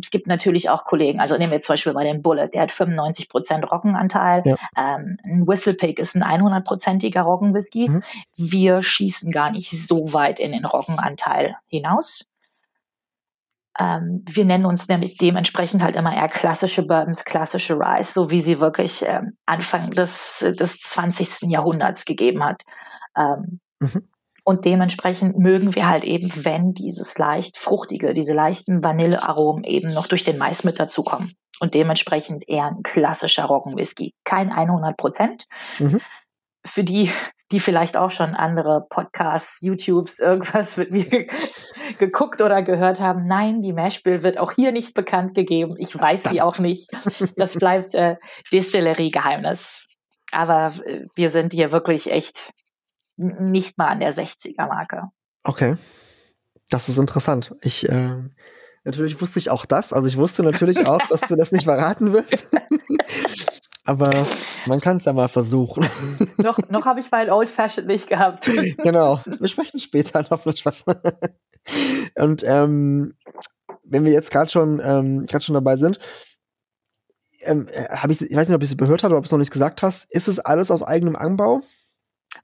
[0.00, 2.72] es gibt natürlich auch Kollegen, also nehmen wir zum Beispiel mal den Bullet, der hat
[2.72, 4.42] 95 Prozent Roggenanteil.
[4.44, 4.56] Ja.
[4.76, 7.88] Ähm, ein Whistlepig ist ein 100-prozentiger Roggenwhisky.
[7.88, 8.02] Mhm.
[8.36, 12.24] Wir schießen gar nicht so weit in den Roggenanteil hinaus.
[13.78, 18.40] Ähm, wir nennen uns nämlich dementsprechend halt immer eher klassische Bourbons, klassische Rice, so wie
[18.40, 21.50] sie wirklich ähm, Anfang des, des 20.
[21.50, 22.62] Jahrhunderts gegeben hat.
[23.16, 24.08] Ähm, mhm.
[24.44, 30.06] Und dementsprechend mögen wir halt eben, wenn dieses leicht fruchtige, diese leichten Vanillearomen eben noch
[30.06, 31.32] durch den Mais mit dazukommen.
[31.58, 34.14] Und dementsprechend eher ein klassischer Roggenwhisky.
[34.24, 35.46] Kein 100 Prozent.
[35.80, 36.00] Mhm.
[36.64, 37.10] Für die,
[37.52, 41.26] die vielleicht auch schon andere Podcasts, YouTubes, irgendwas mit mir
[41.98, 43.26] geguckt oder gehört haben.
[43.26, 45.76] Nein, die Mashbill wird auch hier nicht bekannt gegeben.
[45.78, 46.90] Ich weiß sie auch nicht.
[47.36, 48.16] Das bleibt äh,
[48.52, 49.96] Distillerie-Geheimnis.
[50.32, 52.50] Aber äh, wir sind hier wirklich echt
[53.16, 55.04] nicht mal an der 60er-Marke.
[55.44, 55.76] Okay.
[56.68, 57.54] Das ist interessant.
[57.62, 58.16] Ich, äh,
[58.82, 59.92] natürlich wusste ich auch das.
[59.92, 62.48] Also ich wusste natürlich auch, dass du das nicht verraten wirst.
[63.86, 64.26] Aber
[64.66, 65.86] man kann es ja mal versuchen.
[66.38, 68.44] noch noch habe ich mein Old Fashioned nicht gehabt.
[68.82, 69.20] genau.
[69.24, 70.84] Wir sprechen später noch was.
[72.16, 73.14] Und ähm,
[73.84, 75.98] wenn wir jetzt gerade schon, ähm, schon dabei sind,
[77.42, 79.32] ähm, habe ich, ich weiß nicht, ob ich es gehört habe oder ob du es
[79.32, 81.60] noch nicht gesagt hast, ist es alles aus eigenem Anbau?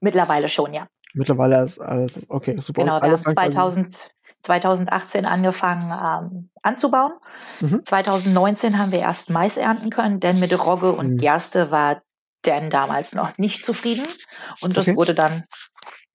[0.01, 0.87] Mittlerweile schon, ja.
[1.15, 2.83] Mittlerweile ist alles, okay, super.
[2.83, 4.11] Genau, wir alles haben 2000,
[4.43, 7.13] 2018 angefangen ähm, anzubauen.
[7.61, 7.85] Mhm.
[7.85, 11.17] 2019 haben wir erst Mais ernten können, denn mit Rogge und mhm.
[11.17, 12.03] Gerste war
[12.43, 14.07] Dan damals noch nicht zufrieden.
[14.61, 14.97] Und das okay.
[14.97, 15.45] wurde dann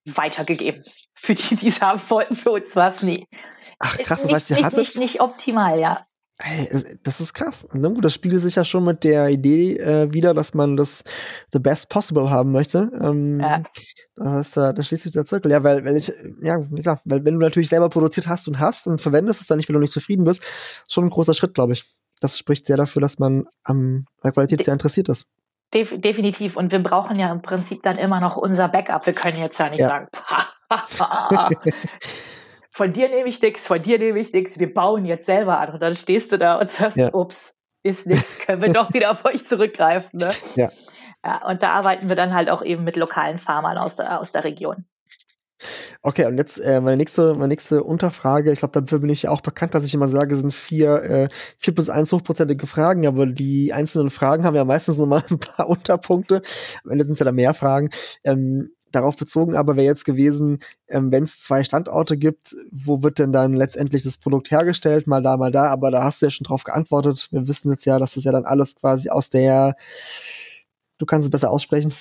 [0.05, 0.84] weitergegeben.
[1.13, 3.28] Für die, die es haben wollten, für uns war es nie.
[3.80, 4.80] Ach krass, das heißt, ihr nicht, hattet...
[4.80, 6.05] Nicht, nicht optimal, ja.
[7.01, 7.67] Das ist krass.
[7.73, 11.03] Na gut, das spiegelt sich ja schon mit der Idee äh, wieder, dass man das
[11.51, 12.91] the best possible haben möchte.
[13.01, 13.63] Ähm, ja.
[14.15, 15.51] Das, äh, da schließt sich der Zirkel.
[15.51, 16.11] Ja, weil, weil ich,
[16.43, 19.57] ja, klar, weil wenn du natürlich selber produziert hast und hast und verwendest es dann
[19.57, 21.85] nicht, wenn du nicht zufrieden bist, ist schon ein großer Schritt, glaube ich.
[22.21, 25.25] Das spricht sehr dafür, dass man an der Qualität De sehr interessiert ist.
[25.73, 26.55] Def definitiv.
[26.55, 29.05] Und wir brauchen ja im Prinzip dann immer noch unser Backup.
[29.07, 29.88] Wir können jetzt ja nicht ja.
[29.89, 30.07] sagen,
[32.78, 35.73] von dir nehme ich nichts, von dir nehme ich nichts, wir bauen jetzt selber an.
[35.73, 37.11] Und dann stehst du da und sagst, ja.
[37.11, 40.19] ups, ist nichts, können wir doch wieder auf euch zurückgreifen.
[40.19, 40.30] Ne?
[40.55, 40.69] Ja.
[41.25, 41.47] ja.
[41.47, 44.43] Und da arbeiten wir dann halt auch eben mit lokalen Farmern aus der, aus der
[44.43, 44.86] Region.
[46.03, 49.41] Okay, und jetzt äh, meine nächste, meine nächste Unterfrage, ich glaube, dafür bin ich auch
[49.41, 53.73] bekannt, dass ich immer sage, sind vier, äh, vier plus eins hochprozentige Fragen, aber die
[53.73, 56.43] einzelnen Fragen haben ja meistens nochmal ein paar Unterpunkte.
[56.84, 57.89] Am Ende sind es ja da mehr Fragen.
[58.23, 63.19] Ähm, darauf bezogen aber wäre jetzt gewesen, ähm, wenn es zwei Standorte gibt, wo wird
[63.19, 65.07] denn dann letztendlich das Produkt hergestellt?
[65.07, 67.27] Mal da, mal da, aber da hast du ja schon drauf geantwortet.
[67.31, 69.75] Wir wissen jetzt ja, dass das ja dann alles quasi aus der,
[70.97, 71.93] du kannst es besser aussprechen.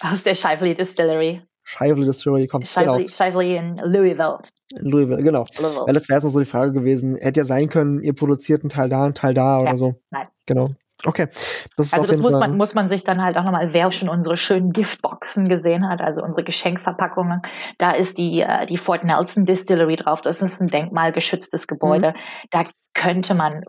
[0.00, 1.42] Aus der Shively Distillery.
[1.64, 2.68] Shively Distillery kommt.
[2.68, 3.08] Shively, genau.
[3.08, 4.38] Shively in Louisville.
[4.78, 5.46] In Louisville, genau.
[5.58, 5.86] Louisville.
[5.86, 7.16] Weil das wäre jetzt noch so die Frage gewesen.
[7.16, 9.94] Hätte ja sein können, ihr produziert einen Teil da, einen Teil da ja, oder so.
[10.10, 10.28] Nein.
[10.46, 10.70] Genau.
[11.04, 11.28] Okay.
[11.76, 14.36] Das also das muss man, muss man sich dann halt auch nochmal, wer schon unsere
[14.36, 17.42] schönen Giftboxen gesehen hat, also unsere Geschenkverpackungen,
[17.78, 20.22] da ist die, äh, die Fort Nelson Distillery drauf.
[20.22, 22.12] Das ist ein denkmalgeschütztes Gebäude.
[22.12, 22.48] Mhm.
[22.50, 22.62] Da
[22.94, 23.62] könnte man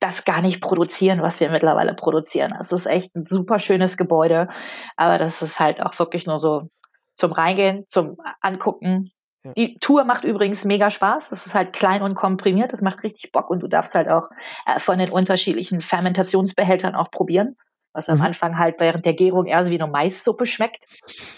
[0.00, 2.54] das gar nicht produzieren, was wir mittlerweile produzieren.
[2.58, 4.48] Es ist echt ein super schönes Gebäude,
[4.96, 6.68] aber das ist halt auch wirklich nur so
[7.14, 9.10] zum Reingehen, zum Angucken,
[9.56, 11.32] die Tour macht übrigens mega Spaß.
[11.32, 12.72] Es ist halt klein und komprimiert.
[12.72, 14.28] Das macht richtig Bock und du darfst halt auch
[14.66, 17.56] äh, von den unterschiedlichen Fermentationsbehältern auch probieren.
[17.92, 18.24] Was am mhm.
[18.24, 20.86] Anfang halt während der Gärung eher so wie eine Maissuppe schmeckt.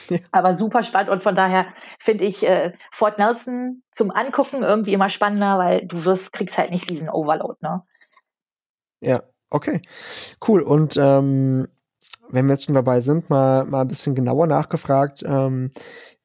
[0.08, 0.18] Ja.
[0.30, 1.66] Aber super spannend und von daher
[1.98, 6.70] finde ich äh, Fort Nelson zum Angucken irgendwie immer spannender, weil du wirst, kriegst halt
[6.70, 7.82] nicht diesen Overload, ne?
[9.00, 9.82] Ja, okay.
[10.46, 10.62] Cool.
[10.62, 11.68] Und ähm,
[12.30, 15.72] wenn wir jetzt schon dabei sind, mal, mal ein bisschen genauer nachgefragt, ähm,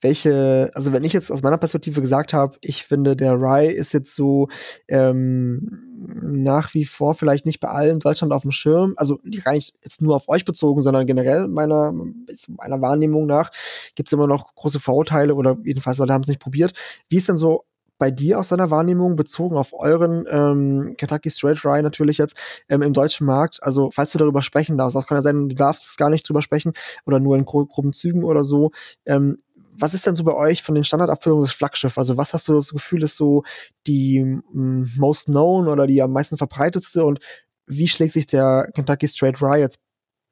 [0.02, 3.94] welche, also wenn ich jetzt aus meiner Perspektive gesagt habe, ich finde, der Rye ist
[3.94, 4.50] jetzt so
[4.88, 5.92] ähm,
[6.22, 9.76] nach wie vor vielleicht nicht bei allen in Deutschland auf dem Schirm, also gar nicht
[9.84, 13.52] jetzt nur auf euch bezogen, sondern generell meiner, meiner Wahrnehmung nach
[13.96, 16.74] gibt es immer noch große Vorurteile oder jedenfalls Leute haben es nicht probiert.
[17.08, 17.64] Wie ist denn so
[18.02, 22.36] bei dir aus deiner Wahrnehmung bezogen auf euren ähm, Kentucky Straight Rye natürlich jetzt
[22.68, 23.60] ähm, im deutschen Markt?
[23.62, 26.28] Also falls du darüber sprechen darfst, auch kann ja sein, du darfst es gar nicht
[26.28, 26.74] drüber sprechen
[27.06, 28.72] oder nur in gro groben Zügen oder so.
[29.06, 29.38] Ähm,
[29.74, 31.98] was ist denn so bei euch von den Standardabfüllungen des Flaggschiff?
[31.98, 33.44] Also was hast du das Gefühl, ist so
[33.88, 37.20] die mm, most known oder die am meisten verbreitetste und
[37.68, 39.80] wie schlägt sich der Kentucky Straight jetzt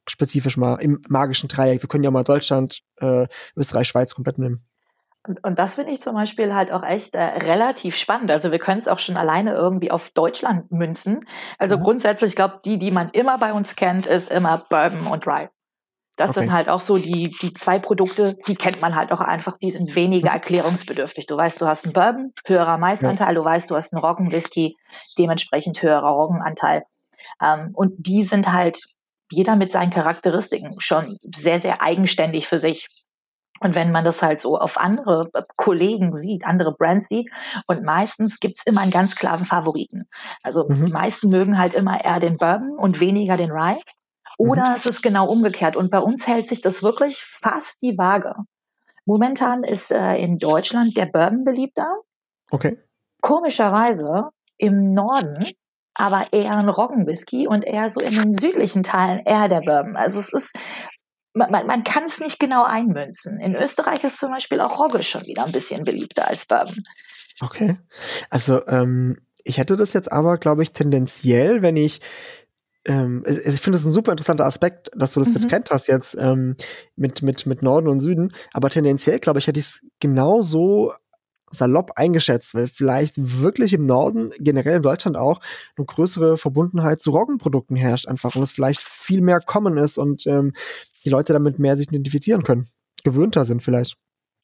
[0.07, 1.81] spezifisch mal im magischen Dreieck?
[1.81, 4.65] Wir können ja mal Deutschland, äh, Österreich, Schweiz komplett nehmen.
[5.27, 8.31] Und, und das finde ich zum Beispiel halt auch echt äh, relativ spannend.
[8.31, 11.25] Also wir können es auch schon alleine irgendwie auf Deutschland münzen.
[11.57, 11.83] Also mhm.
[11.83, 15.49] grundsätzlich, ich glaube, die, die man immer bei uns kennt, ist immer Bourbon und Rye.
[16.19, 16.41] Das okay.
[16.41, 19.71] sind halt auch so die, die zwei Produkte, die kennt man halt auch einfach, die
[19.71, 21.27] sind weniger erklärungsbedürftig.
[21.27, 23.33] Du weißt, du hast einen Bourbon, höherer Maisanteil, ja.
[23.35, 24.75] du weißt, du hast einen Roggenwhisky,
[25.17, 26.83] dementsprechend höherer Roggenanteil.
[27.41, 28.81] Ähm, und die sind halt
[29.31, 32.87] jeder mit seinen Charakteristiken schon sehr, sehr eigenständig für sich.
[33.61, 37.29] Und wenn man das halt so auf andere Kollegen sieht, andere Brands sieht,
[37.67, 40.03] und meistens gibt's immer einen ganz klaren Favoriten.
[40.43, 40.87] Also mhm.
[40.87, 43.77] die meisten mögen halt immer eher den Bourbon und weniger den Rye.
[44.37, 44.75] Oder mhm.
[44.75, 45.75] es ist genau umgekehrt.
[45.75, 48.35] Und bei uns hält sich das wirklich fast die Waage.
[49.05, 52.01] Momentan ist äh, in Deutschland der Bourbon beliebter.
[52.51, 52.77] Okay.
[53.21, 55.45] Komischerweise im Norden
[55.99, 59.97] aber eher ein Roggenwhisky und eher so in den südlichen Teilen eher der Bourbon.
[59.97, 60.55] Also es ist,
[61.33, 63.39] man, man, man kann es nicht genau einmünzen.
[63.39, 66.83] In Österreich ist zum Beispiel auch Rogge schon wieder ein bisschen beliebter als Bourbon.
[67.41, 67.77] Okay.
[68.29, 71.99] Also ähm, ich hätte das jetzt aber, glaube ich, tendenziell, wenn ich
[72.85, 75.33] ähm, ich finde es ein super interessanter Aspekt, dass du das mhm.
[75.41, 76.55] getrennt hast jetzt ähm,
[76.95, 78.33] mit, mit, mit Norden und Süden.
[78.53, 80.93] Aber tendenziell, glaube ich, hätte ich es genauso
[81.51, 85.41] salopp eingeschätzt, weil vielleicht wirklich im Norden, generell in Deutschland auch,
[85.77, 90.27] eine größere Verbundenheit zu Roggenprodukten herrscht einfach und es vielleicht viel mehr common ist und
[90.27, 90.53] ähm,
[91.03, 92.69] die Leute damit mehr sich identifizieren können,
[93.03, 93.97] gewöhnter sind vielleicht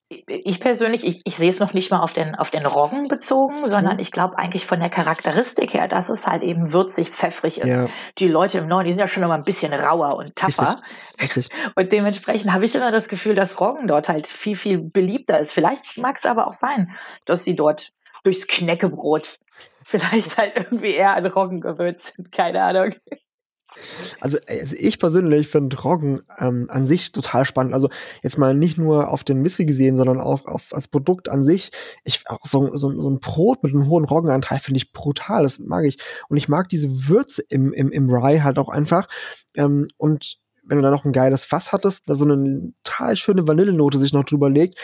[0.09, 3.65] ich persönlich, ich, ich sehe es noch nicht mal auf den, auf den Roggen bezogen,
[3.65, 3.99] sondern mhm.
[3.99, 7.69] ich glaube eigentlich von der Charakteristik her, dass es halt eben würzig, pfeffrig ist.
[7.69, 7.87] Ja.
[8.19, 10.81] Die Leute im Norden, die sind ja schon immer ein bisschen rauer und tapfer.
[11.19, 11.35] Richtig.
[11.35, 11.49] Richtig.
[11.75, 15.51] Und dementsprechend habe ich immer das Gefühl, dass Roggen dort halt viel, viel beliebter ist.
[15.51, 16.93] Vielleicht mag es aber auch sein,
[17.25, 17.91] dass sie dort
[18.23, 19.39] durchs Knäckebrot
[19.83, 22.31] vielleicht halt irgendwie eher an Roggen gewöhnt sind.
[22.31, 22.95] Keine Ahnung.
[24.19, 27.73] Also, also ich persönlich finde Roggen ähm, an sich total spannend.
[27.73, 27.89] Also
[28.23, 31.71] jetzt mal nicht nur auf den Whisky gesehen, sondern auch auf das Produkt an sich.
[32.03, 35.43] Ich auch so, so, so ein Brot mit einem hohen Roggenanteil finde ich brutal.
[35.43, 35.97] Das mag ich.
[36.29, 39.07] Und ich mag diese Würze im, im, im Rye halt auch einfach.
[39.55, 43.47] Ähm, und wenn du da noch ein geiles Fass hattest, da so eine total schöne
[43.47, 44.79] Vanillenote sich noch drüber legt,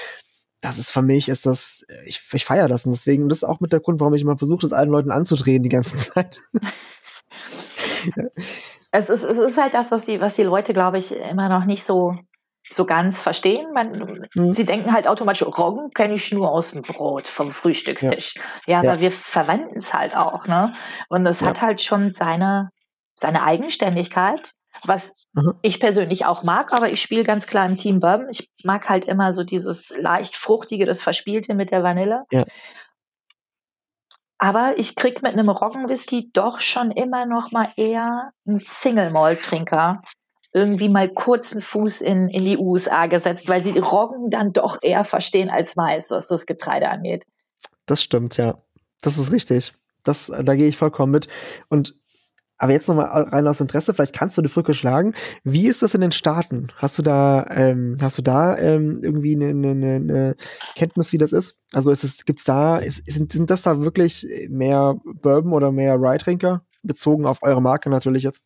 [0.62, 2.86] das ist für mich, ist das, ich, ich feiere das.
[2.86, 5.12] Und deswegen, das ist auch mit der Grund, warum ich immer versuche, das allen Leuten
[5.12, 6.42] anzudrehen die ganze Zeit.
[8.92, 11.66] es, ist, es ist halt das, was die, was die Leute, glaube ich, immer noch
[11.66, 12.16] nicht so,
[12.64, 13.72] so ganz verstehen.
[13.74, 14.54] Man, mhm.
[14.54, 18.36] Sie denken halt automatisch, Roggen kenne ich nur aus dem Brot, vom Frühstückstisch.
[18.36, 19.00] Ja, ja aber ja.
[19.00, 20.74] wir verwenden es halt auch, ne?
[21.10, 21.48] Und es ja.
[21.48, 22.70] hat halt schon seine,
[23.16, 24.54] seine Eigenständigkeit
[24.86, 25.54] was mhm.
[25.62, 28.28] ich persönlich auch mag, aber ich spiele ganz klar im Team Bourbon.
[28.30, 32.24] Ich mag halt immer so dieses leicht fruchtige, das Verspielte mit der Vanille.
[32.32, 32.46] Ja.
[34.44, 39.44] Aber ich krieg mit einem Roggenwhisky doch schon immer noch mal eher einen Single Malt
[39.44, 40.02] Trinker
[40.52, 45.04] irgendwie mal kurzen Fuß in, in die USA gesetzt, weil sie Roggen dann doch eher
[45.04, 47.26] verstehen als Mais, was das Getreide angeht.
[47.86, 48.58] Das stimmt, ja.
[49.04, 49.74] Das ist richtig.
[50.04, 51.28] Das, da gehe ich vollkommen mit.
[51.70, 51.94] Und
[52.62, 55.16] aber jetzt nochmal rein aus Interesse, vielleicht kannst du die Brücke schlagen.
[55.44, 56.68] Wie ist das in den Staaten?
[56.78, 60.36] Hast du da, ähm, hast du da ähm, irgendwie eine, eine, eine
[60.76, 61.56] Kenntnis, wie das ist?
[61.74, 65.96] Also ist es, gibt's da, ist, sind, sind das da wirklich mehr Bourbon oder mehr
[65.96, 66.62] Rye-Trinker?
[66.84, 68.44] Bezogen auf eure Marke natürlich jetzt.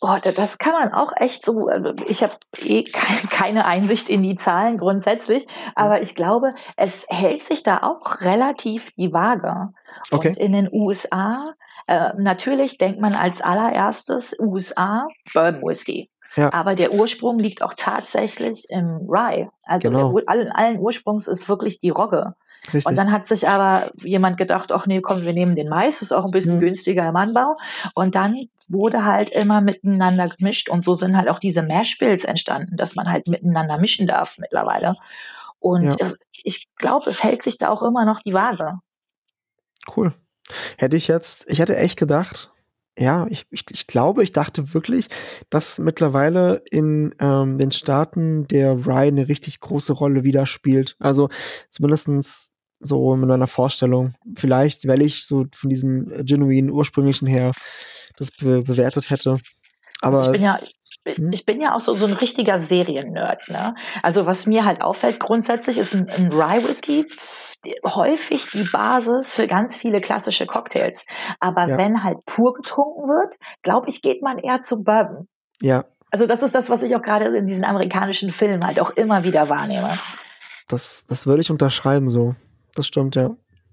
[0.00, 1.68] Oh, das kann man auch echt so.
[1.68, 2.34] Also ich habe
[2.64, 5.46] eh keine Einsicht in die Zahlen grundsätzlich,
[5.76, 9.72] aber ich glaube, es hält sich da auch relativ die Waage.
[10.10, 10.30] Okay.
[10.30, 11.54] Und in den USA
[11.86, 16.10] äh, natürlich denkt man als allererstes USA Bourbon Whisky.
[16.34, 16.52] Ja.
[16.52, 19.48] Aber der Ursprung liegt auch tatsächlich im Rye.
[19.62, 20.12] Also genau.
[20.12, 22.34] der, allen, allen Ursprungs ist wirklich die Rogge.
[22.66, 22.86] Richtig.
[22.86, 26.12] Und dann hat sich aber jemand gedacht, ach nee, komm, wir nehmen den Mais, ist
[26.12, 26.60] auch ein bisschen mhm.
[26.60, 27.54] günstiger im Anbau.
[27.94, 28.36] Und dann
[28.68, 33.08] wurde halt immer miteinander gemischt und so sind halt auch diese Mashbills entstanden, dass man
[33.08, 34.96] halt miteinander mischen darf mittlerweile.
[35.60, 36.12] Und ja.
[36.42, 38.78] Ich glaube, es hält sich da auch immer noch die Waage.
[39.96, 40.14] Cool.
[40.78, 42.52] Hätte ich jetzt, ich hätte echt gedacht,
[42.98, 45.08] ja, ich, ich, ich glaube, ich dachte wirklich,
[45.50, 50.96] dass mittlerweile in ähm, den Staaten der Rye eine richtig große Rolle wieder spielt.
[50.98, 51.28] Also
[51.68, 54.14] zumindestens so in meiner Vorstellung.
[54.34, 57.52] Vielleicht, weil ich so von diesem genuinen ursprünglichen her
[58.16, 59.38] das be bewertet hätte.
[60.00, 60.58] Aber ich bin ja?
[61.06, 63.48] Ich bin ja auch so, so ein richtiger Seriennerd.
[63.48, 63.74] Ne?
[64.02, 67.06] Also was mir halt auffällt grundsätzlich ist ein, ein Rye Whisky
[67.84, 71.04] häufig die Basis für ganz viele klassische Cocktails.
[71.40, 71.76] Aber ja.
[71.76, 75.28] wenn halt pur getrunken wird, glaube ich, geht man eher zum Bourbon.
[75.60, 75.84] Ja.
[76.10, 79.24] Also das ist das, was ich auch gerade in diesen amerikanischen Filmen halt auch immer
[79.24, 79.98] wieder wahrnehme.
[80.68, 82.34] Das, das würde ich unterschreiben so.
[82.74, 83.30] Das stimmt, ja.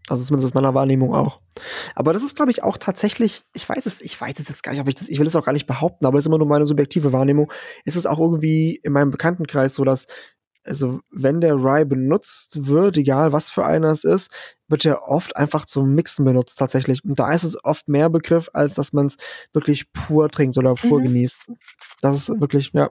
[0.10, 1.39] Also zumindest aus meiner Wahrnehmung auch.
[1.95, 4.74] Aber das ist, glaube ich, auch tatsächlich, ich weiß es, ich weiß es jetzt gar
[4.74, 6.38] nicht, ob ich das, ich will es auch gar nicht behaupten, aber es ist immer
[6.38, 7.51] nur meine subjektive Wahrnehmung.
[7.86, 10.08] Ist es auch irgendwie in meinem Bekanntenkreis so, dass
[10.66, 14.32] also wenn der Rye benutzt wird, egal was für einer es ist,
[14.68, 17.04] wird er oft einfach zum Mixen benutzt tatsächlich.
[17.04, 19.18] Und da ist es oft mehr Begriff, als dass man es
[19.51, 21.06] wirklich pur trinkt oder pur mhm.
[21.06, 21.51] genießt.
[22.01, 22.89] Das ist wirklich, ja.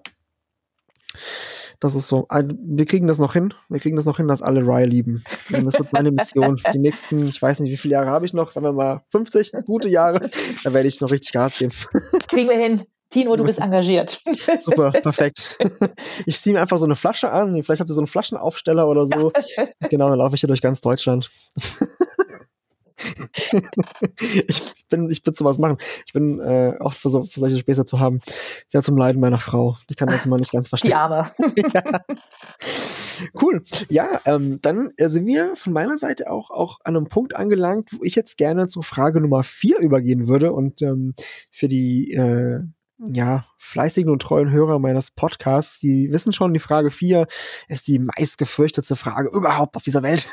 [1.82, 2.28] Das ist so.
[2.30, 3.52] Wir kriegen das noch hin.
[3.68, 5.24] Wir kriegen das noch hin, dass alle Rye lieben.
[5.52, 6.60] Und das wird meine Mission.
[6.72, 9.50] Die nächsten, ich weiß nicht, wie viele Jahre habe ich noch, sagen wir mal 50
[9.66, 10.30] gute Jahre.
[10.62, 11.72] Da werde ich noch richtig Gas geben.
[12.28, 12.84] Kriegen wir hin.
[13.10, 14.20] Tino, du bist engagiert.
[14.60, 15.58] Super, perfekt.
[16.24, 17.60] Ich ziehe mir einfach so eine Flasche an.
[17.64, 19.32] Vielleicht habt ihr so einen Flaschenaufsteller oder so.
[19.90, 21.32] Genau, dann laufe ich hier durch ganz Deutschland.
[24.48, 25.78] ich bin, ich bin sowas machen.
[26.06, 28.20] Ich bin äh, auch für, so, für solche Späße zu haben.
[28.68, 29.76] Sehr zum Leiden meiner Frau.
[29.88, 30.90] Die kann das immer nicht ganz verstehen.
[30.90, 31.30] Die Arme.
[31.74, 32.00] ja.
[33.40, 33.62] Cool.
[33.88, 38.02] Ja, ähm, dann sind wir von meiner Seite auch, auch an einem Punkt angelangt, wo
[38.02, 41.14] ich jetzt gerne zur Frage Nummer vier übergehen würde und ähm,
[41.50, 42.60] für die äh,
[42.98, 47.26] ja, fleißigen und treuen Hörer meines Podcasts, die wissen schon, die Frage 4
[47.68, 50.28] ist die meistgefürchtete Frage überhaupt auf dieser Welt.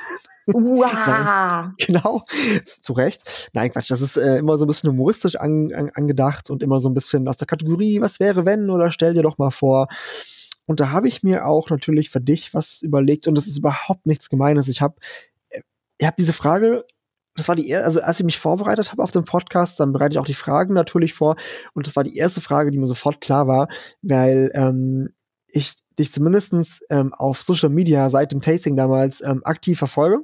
[0.54, 1.72] Wow.
[1.78, 2.26] Genau,
[2.66, 3.50] zu, Recht.
[3.54, 6.80] Nein, Quatsch, das ist äh, immer so ein bisschen humoristisch an, an, angedacht und immer
[6.80, 9.88] so ein bisschen aus der Kategorie, was wäre wenn oder stell dir doch mal vor.
[10.66, 14.06] Und da habe ich mir auch natürlich für dich was überlegt und das ist überhaupt
[14.06, 14.68] nichts Gemeines.
[14.68, 14.96] Ich habe
[15.50, 15.62] äh,
[15.98, 16.86] ich hab diese Frage
[17.40, 20.20] das war die, also als ich mich vorbereitet habe auf den Podcast, dann bereite ich
[20.20, 21.38] auch die Fragen natürlich vor.
[21.74, 23.70] Und das war die erste Frage, die mir sofort klar war,
[24.02, 25.10] weil ähm,
[25.48, 30.20] ich dich zumindestens ähm, auf Social Media seit dem Tasting damals ähm, aktiv verfolge.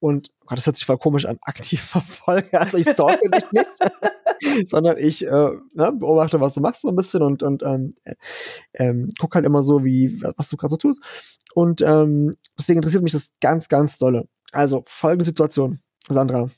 [0.00, 2.60] Und oh Gott, das hört sich voll komisch an, aktiv verfolge.
[2.60, 6.96] Also ich stalke dich nicht, sondern ich äh, ne, beobachte, was du machst so ein
[6.96, 8.14] bisschen und, und ähm, äh,
[8.74, 11.02] ähm, guck halt immer so, wie, was du gerade so tust.
[11.54, 14.26] Und ähm, deswegen interessiert mich das ganz, ganz dolle.
[14.52, 15.80] Also, folgende Situation.
[16.08, 16.48] Sandra.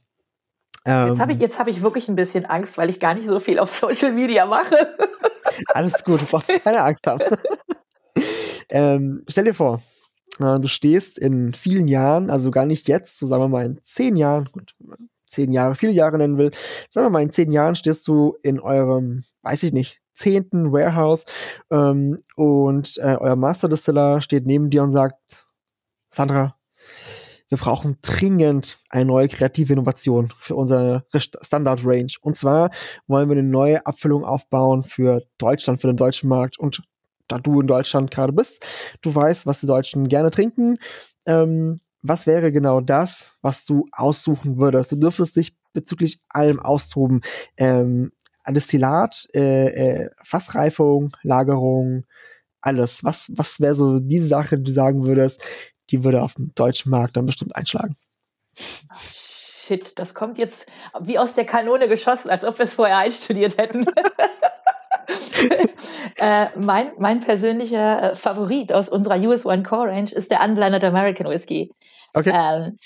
[0.84, 3.40] Ähm, jetzt habe ich, hab ich wirklich ein bisschen Angst, weil ich gar nicht so
[3.40, 4.96] viel auf Social Media mache.
[5.68, 7.20] Alles gut, du brauchst keine Angst haben.
[8.70, 9.82] ähm, stell dir vor,
[10.38, 13.80] äh, du stehst in vielen Jahren, also gar nicht jetzt, so sagen wir mal in
[13.84, 14.74] zehn Jahren, gut,
[15.26, 16.50] zehn Jahre, viele Jahre nennen will,
[16.90, 21.24] sagen wir mal in zehn Jahren stehst du in eurem, weiß ich nicht, zehnten Warehouse
[21.70, 25.46] ähm, und äh, euer Master Distiller steht neben dir und sagt,
[26.10, 26.56] Sandra,
[27.50, 32.12] wir brauchen dringend eine neue kreative Innovation für unsere Standard Range.
[32.20, 32.70] Und zwar
[33.08, 36.60] wollen wir eine neue Abfüllung aufbauen für Deutschland, für den deutschen Markt.
[36.60, 36.82] Und
[37.30, 38.64] da du in Deutschland gerade bist,
[39.02, 40.76] du weißt, was die Deutschen gerne trinken.
[41.26, 44.92] Ähm, was wäre genau das, was du aussuchen würdest?
[44.92, 47.20] Du dürftest dich bezüglich allem austoben.
[47.56, 48.12] Ähm,
[48.48, 52.04] Destillat, äh, äh, Fassreifung, Lagerung,
[52.60, 53.04] alles.
[53.04, 55.40] Was, was wäre so diese Sache, die du sagen würdest,
[55.90, 57.96] die würde auf dem deutschen Markt dann bestimmt einschlagen?
[59.70, 60.66] shit, das kommt jetzt
[61.00, 63.86] wie aus der Kanone geschossen, als ob wir es vorher einstudiert hätten.
[66.18, 70.84] äh, mein, mein persönlicher äh, Favorit aus unserer US One Core Range ist der Unblended
[70.84, 71.70] American Whiskey.
[72.14, 72.32] Okay.
[72.34, 72.76] Ähm,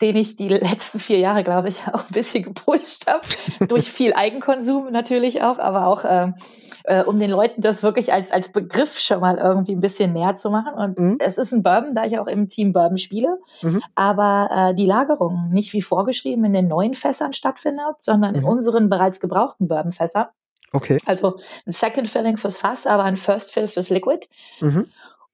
[0.00, 3.22] den ich die letzten vier Jahre, glaube ich, auch ein bisschen gepusht habe.
[3.66, 6.34] durch viel Eigenkonsum natürlich auch, aber auch ähm,
[6.84, 10.36] äh, um den Leuten das wirklich als, als Begriff schon mal irgendwie ein bisschen näher
[10.36, 10.74] zu machen.
[10.74, 11.16] Und mhm.
[11.18, 13.82] es ist ein Bourbon, da ich auch im Team Bourbon spiele, mhm.
[13.94, 18.40] aber äh, die Lagerung nicht wie vorgeschrieben in den neuen Fässern stattfindet, sondern mhm.
[18.40, 20.26] in unseren bereits gebrauchten Bourbonfässern.
[20.76, 20.98] Okay.
[21.06, 24.26] Also ein Second Filling fürs Fass, aber ein First Fill fürs Liquid.
[24.60, 24.86] Mhm.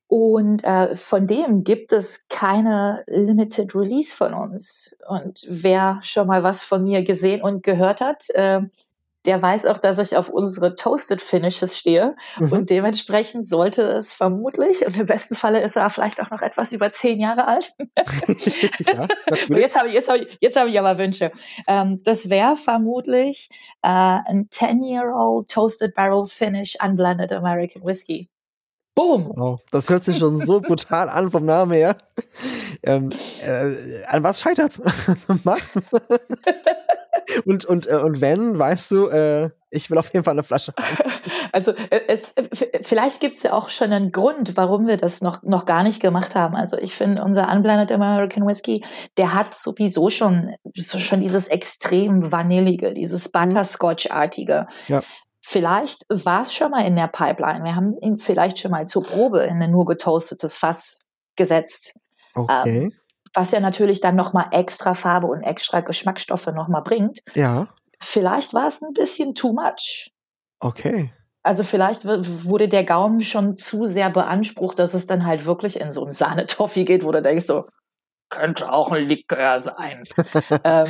[0.07, 4.97] Und äh, von dem gibt es keine Limited Release von uns.
[5.09, 8.61] Und wer schon mal was von mir gesehen und gehört hat, äh,
[9.25, 12.17] der weiß auch, dass ich auf unsere Toasted Finishes stehe.
[12.39, 12.53] Mhm.
[12.53, 16.73] Und dementsprechend sollte es vermutlich, und im besten Falle ist er vielleicht auch noch etwas
[16.73, 17.73] über zehn Jahre alt.
[18.87, 19.09] ja,
[19.49, 21.31] jetzt habe ich, jetzt hab ich, jetzt hab ich aber Wünsche.
[21.67, 23.49] Ähm, das wäre vermutlich
[23.83, 28.29] äh, ein 10-Year-Old Toasted Barrel Finish Unblended American Whiskey.
[28.95, 29.33] Boom!
[29.35, 31.97] Wow, das hört sich schon so brutal an vom Namen her.
[32.83, 33.11] Ähm,
[33.43, 34.75] äh, an was scheitert
[37.45, 40.73] und, und, äh, und wenn, weißt du, äh, ich will auf jeden Fall eine Flasche
[40.79, 41.11] haben.
[41.55, 42.35] Also äh, es,
[42.81, 46.01] vielleicht gibt es ja auch schon einen Grund, warum wir das noch, noch gar nicht
[46.01, 46.57] gemacht haben.
[46.57, 48.83] Also ich finde, unser Unblended American Whiskey,
[49.19, 53.33] der hat sowieso schon, schon dieses extrem vanillige, dieses mhm.
[53.33, 54.67] Butterscotch-artige.
[54.89, 55.03] Ja.
[55.43, 57.65] Vielleicht war es schon mal in der Pipeline.
[57.65, 61.01] Wir haben ihn vielleicht schon mal zur Probe in ein nur getoastetes Fass
[61.37, 61.95] gesetzt.
[62.35, 62.85] Okay.
[62.85, 62.93] Ähm,
[63.35, 67.21] was ja natürlich dann nochmal extra Farbe und extra Geschmacksstoffe nochmal bringt.
[67.35, 67.69] Ja.
[68.01, 70.11] Vielleicht war es ein bisschen too much.
[70.59, 71.13] Okay.
[71.43, 75.91] Also vielleicht wurde der Gaumen schon zu sehr beansprucht, dass es dann halt wirklich in
[75.91, 77.67] so ein Sahnetoffee geht, wo du denkst so,
[78.31, 80.05] könnte auch ein Likör sein.
[80.65, 80.89] ähm,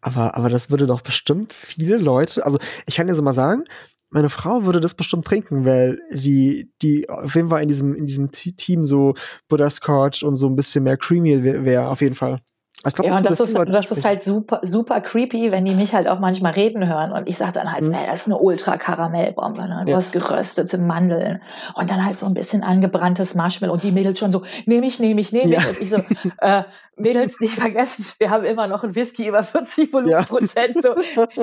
[0.00, 3.64] aber, aber das würde doch bestimmt viele Leute, also ich kann dir so mal sagen,
[4.12, 8.06] meine Frau würde das bestimmt trinken, weil die, die auf jeden Fall in diesem, in
[8.06, 9.14] diesem Team so
[9.48, 12.40] Butterscotch und so ein bisschen mehr creamy wäre, wär auf jeden Fall.
[12.82, 16.08] Glaub, ja, und das, ist, das ist halt super, super creepy, wenn die mich halt
[16.08, 17.94] auch manchmal reden hören und ich sage dann halt, mhm.
[17.94, 19.82] ey, das ist eine Ultra-Karamellbombe, ne?
[19.84, 19.96] du ja.
[19.96, 21.40] hast geröstete Mandeln
[21.76, 24.98] und dann halt so ein bisschen angebranntes Marshmallow und die Mädels schon so, nehme ich,
[24.98, 25.62] nehme ich, nehme ich.
[25.62, 25.68] Ja.
[25.68, 25.98] Und ich so,
[26.40, 26.64] äh,
[26.96, 30.82] Mädels, nicht vergessen, wir haben immer noch einen Whisky über 40 Volumenprozent, ja.
[30.82, 30.94] so,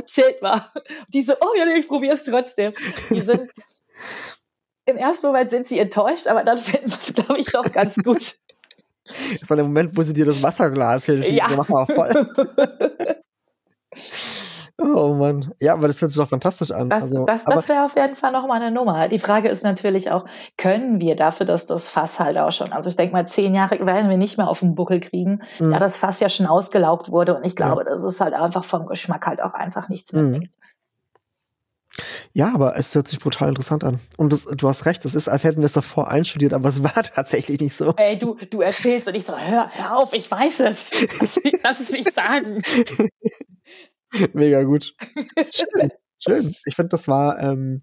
[0.05, 0.61] shit mal.
[1.13, 2.73] Die so, oh ja, nee, ich probiere es trotzdem.
[3.09, 3.49] Die sind,
[4.85, 7.95] im ersten Moment sind sie enttäuscht, aber dann finden sie es, glaube ich, doch ganz
[7.95, 8.35] gut.
[9.39, 11.29] Das war der Moment, wo sie dir das Wasserglas hielt.
[11.29, 11.49] Ja.
[11.55, 12.27] Mach mal voll.
[14.81, 15.53] Oh Mann.
[15.59, 16.89] Ja, aber das hört sich doch fantastisch an.
[16.89, 19.09] Das, also, das, das wäre auf jeden Fall nochmal eine Nummer.
[19.09, 20.25] Die Frage ist natürlich auch,
[20.57, 23.85] können wir dafür, dass das Fass halt auch schon, also ich denke mal, zehn Jahre
[23.85, 25.71] werden wir nicht mehr auf den Buckel kriegen, mhm.
[25.71, 27.91] da das Fass ja schon ausgelaugt wurde und ich glaube, ja.
[27.91, 30.43] das ist halt einfach vom Geschmack halt auch einfach nichts mehr mhm.
[32.33, 33.99] Ja, aber es hört sich brutal interessant an.
[34.17, 36.83] Und das, du hast recht, es ist, als hätten wir es davor einstudiert, aber es
[36.83, 37.93] war tatsächlich nicht so.
[37.97, 40.91] Ey, du, du erzählst und ich so, hör, hör auf, ich weiß es.
[41.63, 42.61] Lass es mich sagen.
[44.33, 44.93] Mega gut.
[45.51, 45.91] Schön.
[46.21, 46.55] Schön.
[46.65, 47.81] Ich finde, das war ähm,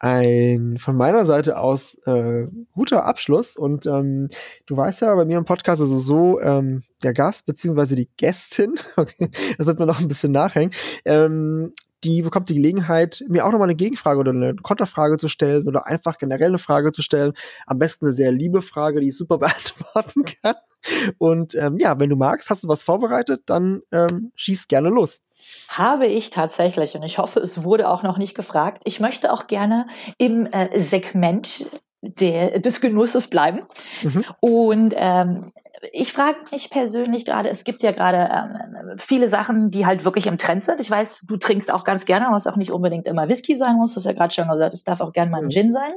[0.00, 3.56] ein von meiner Seite aus äh, guter Abschluss.
[3.56, 4.28] Und ähm,
[4.66, 8.08] du weißt ja, bei mir im Podcast ist es so, ähm, der Gast beziehungsweise die
[8.16, 10.72] Gästin, okay, das wird mir noch ein bisschen nachhängen,
[11.04, 11.72] ähm,
[12.04, 15.86] die bekommt die Gelegenheit, mir auch nochmal eine Gegenfrage oder eine Konterfrage zu stellen oder
[15.86, 17.32] einfach generell eine Frage zu stellen.
[17.66, 20.54] Am besten eine sehr liebe Frage, die ich super beantworten kann.
[21.18, 25.20] Und ähm, ja, wenn du magst, hast du was vorbereitet, dann ähm, schieß gerne los.
[25.68, 28.82] Habe ich tatsächlich und ich hoffe, es wurde auch noch nicht gefragt.
[28.84, 29.86] Ich möchte auch gerne
[30.18, 31.68] im äh, Segment
[32.02, 33.62] der, des Genusses bleiben.
[34.02, 34.24] Mhm.
[34.40, 35.52] Und ähm,
[35.92, 40.26] ich frage mich persönlich gerade, es gibt ja gerade ähm, viele Sachen, die halt wirklich
[40.26, 40.80] im Trend sind.
[40.80, 43.94] Ich weiß, du trinkst auch ganz gerne, was auch nicht unbedingt immer Whisky sein muss.
[43.94, 45.50] Das ist ja gerade schon gesagt, es darf auch gerne mal ein mhm.
[45.50, 45.92] Gin sein.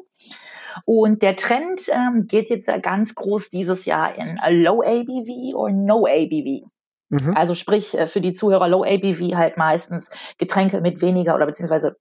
[0.86, 5.74] Und der Trend ähm, geht jetzt ja ganz groß dieses Jahr in Low ABV oder
[5.74, 6.68] No ABV.
[7.10, 7.36] Mhm.
[7.36, 11.98] Also sprich äh, für die Zuhörer Low ABV halt meistens Getränke mit weniger oder beziehungsweise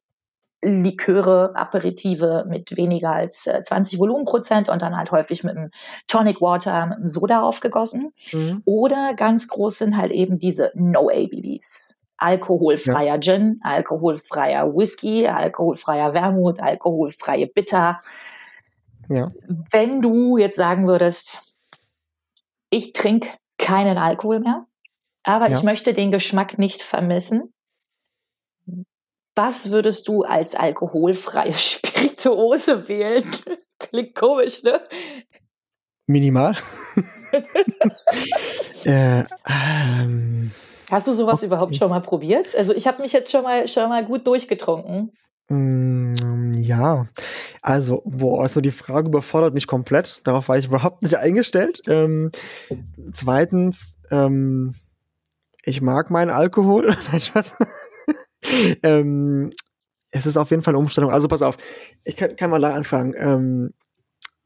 [0.63, 5.71] Liköre, Aperitive mit weniger als 20 äh, Volumenprozent und dann halt häufig mit einem
[6.07, 8.13] Tonic Water, mit einem Soda aufgegossen.
[8.33, 8.63] Mhm.
[8.67, 11.97] Oder ganz groß sind halt eben diese No ABVs.
[12.19, 13.21] Alkoholfreier ja.
[13.21, 17.99] Gin, alkoholfreier Whisky, alkoholfreier Wermut, alkoholfreie Bitter.
[19.09, 19.33] Ja.
[19.49, 21.41] Wenn du jetzt sagen würdest,
[22.69, 24.67] ich trinke keinen Alkohol mehr,
[25.23, 25.57] aber ja.
[25.57, 27.55] ich möchte den Geschmack nicht vermissen,
[29.41, 33.25] was würdest du als alkoholfreie Spirituose wählen?
[33.79, 34.81] Klingt komisch, ne?
[36.07, 36.55] Minimal.
[38.85, 40.51] äh, ähm,
[40.91, 42.55] Hast du sowas überhaupt schon mal probiert?
[42.55, 45.13] Also ich habe mich jetzt schon mal schon mal gut durchgetrunken.
[45.49, 47.07] Mm, ja,
[47.63, 50.21] also, boah, also die Frage überfordert mich komplett.
[50.25, 51.81] Darauf war ich überhaupt nicht eingestellt.
[51.87, 52.31] Ähm,
[53.13, 54.75] zweitens, ähm,
[55.65, 56.95] ich mag meinen Alkohol.
[57.11, 57.55] Nein, Spaß.
[58.83, 59.51] ähm,
[60.13, 61.11] es ist auf jeden Fall eine Umstellung.
[61.11, 61.57] Also pass auf,
[62.05, 63.15] ich kann, kann mal da anfangen.
[63.17, 63.75] Ähm,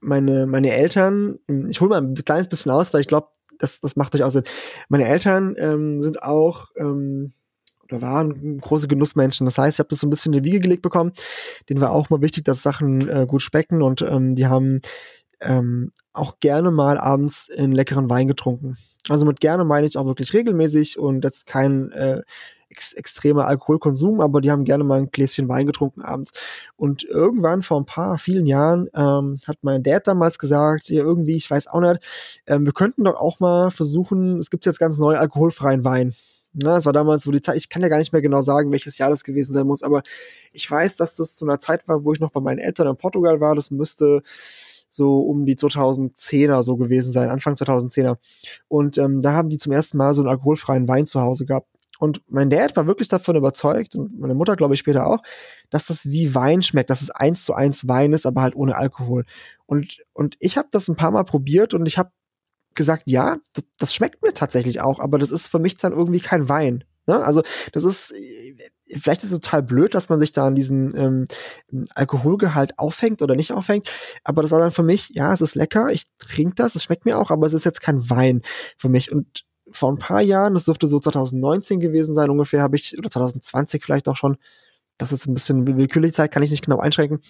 [0.00, 1.38] meine, meine Eltern,
[1.68, 3.28] ich hole mal ein kleines bisschen aus, weil ich glaube,
[3.58, 4.44] das, das macht durchaus Sinn.
[4.88, 7.32] Meine Eltern ähm, sind auch ähm,
[7.84, 9.44] oder waren große Genussmenschen.
[9.46, 11.12] Das heißt, ich habe das so ein bisschen in die Wiege gelegt bekommen.
[11.68, 14.80] Denen war auch mal wichtig, dass Sachen äh, gut schmecken und ähm, die haben
[15.40, 18.76] ähm, auch gerne mal abends einen leckeren Wein getrunken.
[19.08, 22.22] Also mit gerne meine ich auch wirklich regelmäßig und jetzt kein äh,
[22.74, 26.32] ex extremer Alkoholkonsum, aber die haben gerne mal ein Gläschen Wein getrunken abends.
[26.76, 31.36] Und irgendwann vor ein paar, vielen Jahren ähm, hat mein Dad damals gesagt, ja, irgendwie,
[31.36, 32.00] ich weiß auch nicht,
[32.46, 36.14] ähm, wir könnten doch auch mal versuchen, es gibt jetzt ganz neu alkoholfreien Wein.
[36.56, 38.70] Na, es war damals, wo die Zeit, ich kann ja gar nicht mehr genau sagen,
[38.70, 40.02] welches Jahr das gewesen sein muss, aber
[40.52, 42.96] ich weiß, dass das zu einer Zeit war, wo ich noch bei meinen Eltern in
[42.96, 43.56] Portugal war.
[43.56, 44.22] Das müsste
[44.88, 48.16] so um die 2010er so gewesen sein, Anfang 2010er.
[48.68, 51.68] Und ähm, da haben die zum ersten Mal so einen alkoholfreien Wein zu Hause gehabt.
[51.98, 55.22] Und mein Dad war wirklich davon überzeugt, und meine Mutter glaube ich später auch,
[55.70, 58.76] dass das wie Wein schmeckt, dass es eins zu eins Wein ist, aber halt ohne
[58.76, 59.24] Alkohol.
[59.66, 62.10] Und, und ich habe das ein paar Mal probiert und ich habe
[62.74, 66.20] gesagt, ja, das, das, schmeckt mir tatsächlich auch, aber das ist für mich dann irgendwie
[66.20, 66.84] kein Wein.
[67.06, 67.22] Ne?
[67.22, 67.42] Also
[67.72, 68.12] das ist,
[68.88, 73.36] vielleicht ist es total blöd, dass man sich da an diesen ähm, Alkoholgehalt aufhängt oder
[73.36, 73.90] nicht aufhängt,
[74.24, 77.04] aber das war dann für mich, ja, es ist lecker, ich trinke das, es schmeckt
[77.04, 78.42] mir auch, aber es ist jetzt kein Wein
[78.76, 79.12] für mich.
[79.12, 83.10] Und vor ein paar Jahren, das dürfte so 2019 gewesen sein ungefähr, habe ich, oder
[83.10, 84.36] 2020 vielleicht auch schon,
[84.98, 87.20] das ist ein bisschen willkürliche Zeit, kann ich nicht genau einschränken.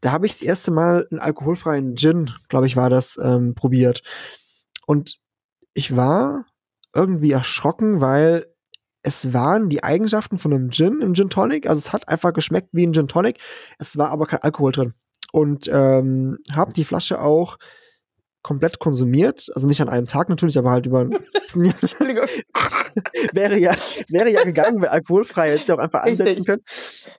[0.00, 4.02] Da habe ich das erste Mal einen alkoholfreien Gin, glaube ich, war das, ähm, probiert.
[4.86, 5.20] Und
[5.74, 6.46] ich war
[6.94, 8.46] irgendwie erschrocken, weil
[9.02, 11.68] es waren die Eigenschaften von einem Gin im Gin Tonic.
[11.68, 13.38] Also es hat einfach geschmeckt wie ein Gin Tonic.
[13.78, 14.94] Es war aber kein Alkohol drin.
[15.32, 17.58] Und ähm, habe die Flasche auch
[18.42, 21.08] komplett konsumiert, also nicht an einem Tag natürlich, aber halt über
[23.32, 23.74] wäre ja
[24.08, 26.62] wäre ja gegangen, weil alkoholfrei jetzt ja auch einfach ansetzen können.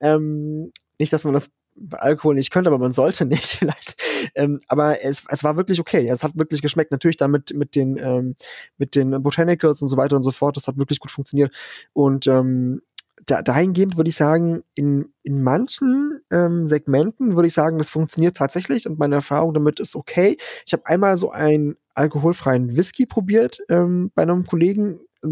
[0.02, 3.96] Ähm, nicht, dass man das bei Alkohol nicht könnte, aber man sollte nicht vielleicht.
[4.36, 6.08] Ähm, aber es, es war wirklich okay.
[6.08, 6.92] Es hat wirklich geschmeckt.
[6.92, 8.36] Natürlich damit mit den ähm,
[8.78, 10.56] mit den Botanicals und so weiter und so fort.
[10.58, 11.54] Das hat wirklich gut funktioniert.
[11.94, 12.82] Und ähm,
[13.26, 18.38] da, dahingehend würde ich sagen, in, in manchen ähm, Segmenten würde ich sagen, das funktioniert
[18.38, 20.38] tatsächlich und meine Erfahrung damit ist okay.
[20.66, 25.30] Ich habe einmal so einen alkoholfreien Whisky probiert ähm, bei einem Kollegen, äh,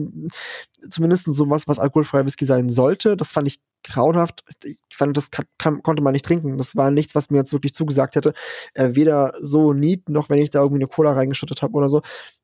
[0.90, 3.18] zumindest sowas, was alkoholfreier Whisky sein sollte.
[3.18, 4.44] Das fand ich grauenhaft.
[4.64, 6.58] Ich fand, das kann, kann, konnte man nicht trinken.
[6.58, 8.34] Das war nichts, was mir jetzt wirklich zugesagt hätte.
[8.74, 12.02] Äh, weder so neat, noch wenn ich da irgendwie eine Cola reingeschüttet habe oder so.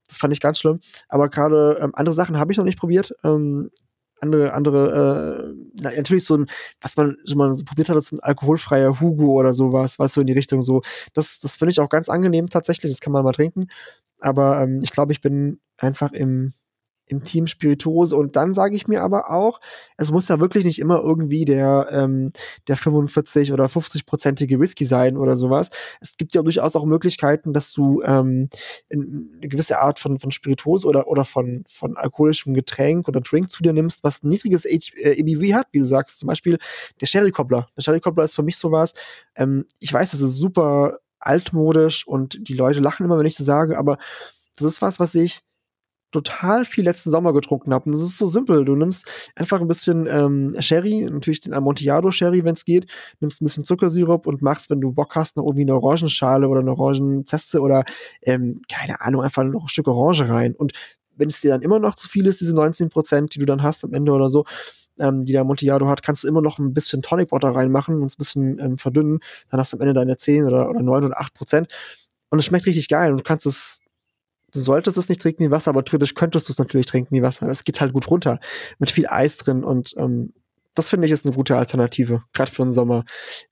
[0.08, 0.80] Das fand ich ganz schlimm.
[1.10, 3.14] Aber gerade ähm, andere Sachen habe ich noch nicht probiert.
[3.24, 3.70] Ähm,
[4.22, 6.47] andere, andere, äh, natürlich so ein,
[6.82, 10.22] was man schon mal so probiert hat, so ein alkoholfreier Hugo oder sowas, was so
[10.22, 10.82] in die Richtung so.
[11.13, 13.68] Das, das finde ich auch ganz angenehm tatsächlich, das kann man mal trinken.
[14.20, 16.53] Aber ähm, ich glaube, ich bin einfach im,
[17.08, 18.16] im Team Spirituose.
[18.16, 19.60] Und dann sage ich mir aber auch,
[19.97, 22.32] es muss da wirklich nicht immer irgendwie der, ähm,
[22.68, 25.70] der 45 oder 50-prozentige Whisky sein oder sowas.
[26.01, 28.49] Es gibt ja durchaus auch Möglichkeiten, dass du ähm,
[28.91, 33.64] eine gewisse Art von, von Spirituose oder, oder von, von alkoholischem Getränk oder Drink zu
[33.64, 36.20] dir nimmst, was ein niedriges H äh, ABV hat, wie du sagst.
[36.20, 36.58] Zum Beispiel
[37.01, 37.68] der Sherry Cobbler.
[37.76, 38.93] Der Sherry Cobbler ist für mich sowas.
[39.36, 43.45] Ähm, ich weiß, das ist super altmodisch und die Leute lachen immer, wenn ich das
[43.45, 43.97] sage, aber
[44.58, 45.41] das ist was, was ich
[46.24, 47.86] total viel letzten Sommer getrunken habe.
[47.86, 48.65] Und das ist so simpel.
[48.65, 52.88] Du nimmst einfach ein bisschen ähm, Sherry, natürlich den Amontillado Sherry, wenn es geht,
[53.20, 56.61] nimmst ein bisschen Zuckersirup und machst, wenn du Bock hast, noch irgendwie eine Orangenschale oder
[56.61, 57.84] eine Orangenzeste oder
[58.24, 60.55] ähm, keine Ahnung, einfach noch ein Stück Orange rein.
[60.55, 60.74] Und
[61.15, 63.63] wenn es dir dann immer noch zu viel ist, diese 19 Prozent, die du dann
[63.63, 64.45] hast am Ende oder so,
[64.99, 68.05] ähm, die der Amontillado hat, kannst du immer noch ein bisschen Tonic Water reinmachen und
[68.05, 69.20] es ein bisschen ähm, verdünnen.
[69.49, 71.68] Dann hast du am Ende deine 10 oder, oder 9 oder 8 Prozent.
[72.30, 73.82] Und es schmeckt richtig geil und du kannst es
[74.54, 77.22] du solltest es nicht trinken wie Wasser, aber theoretisch könntest du es natürlich trinken wie
[77.22, 77.48] Wasser.
[77.48, 78.39] Es geht halt gut runter.
[78.80, 80.34] Mit viel Eis drin und ähm,
[80.76, 83.04] das finde ich ist eine gute Alternative, gerade für den Sommer.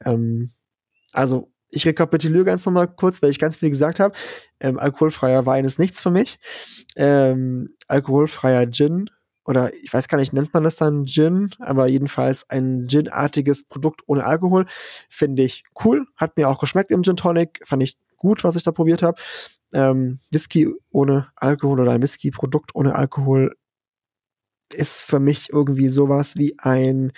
[0.04, 0.52] Ähm,
[1.12, 4.16] also ich rekapituliere ganz nochmal kurz, weil ich ganz viel gesagt habe.
[4.60, 6.39] Ähm, alkoholfreier Wein ist nichts für mich.
[6.96, 9.10] Ähm, alkoholfreier Gin
[9.46, 14.02] oder ich weiß gar nicht, nennt man das dann Gin, aber jedenfalls ein Gin-artiges Produkt
[14.08, 14.66] ohne Alkohol
[15.10, 16.06] finde ich cool.
[16.16, 19.22] Hat mir auch geschmeckt im Gin Tonic, fand ich gut, was ich da probiert habe.
[19.74, 23.55] Ähm, Whisky ohne Alkohol oder ein Whisky-Produkt ohne Alkohol
[24.74, 27.11] ist für mich irgendwie sowas wie ein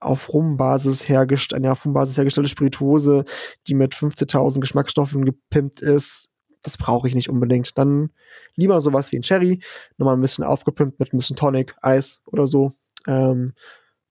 [0.00, 3.24] auf Rumbasis hergestellt, eine auf Rumbasis hergestellte Spirituose,
[3.66, 6.30] die mit 15.000 Geschmacksstoffen gepimpt ist.
[6.62, 7.76] Das brauche ich nicht unbedingt.
[7.78, 8.10] Dann
[8.54, 9.62] lieber sowas wie ein Cherry,
[9.96, 12.72] nochmal ein bisschen aufgepimpt mit ein bisschen Tonic, Eis oder so.
[13.06, 13.54] Ähm,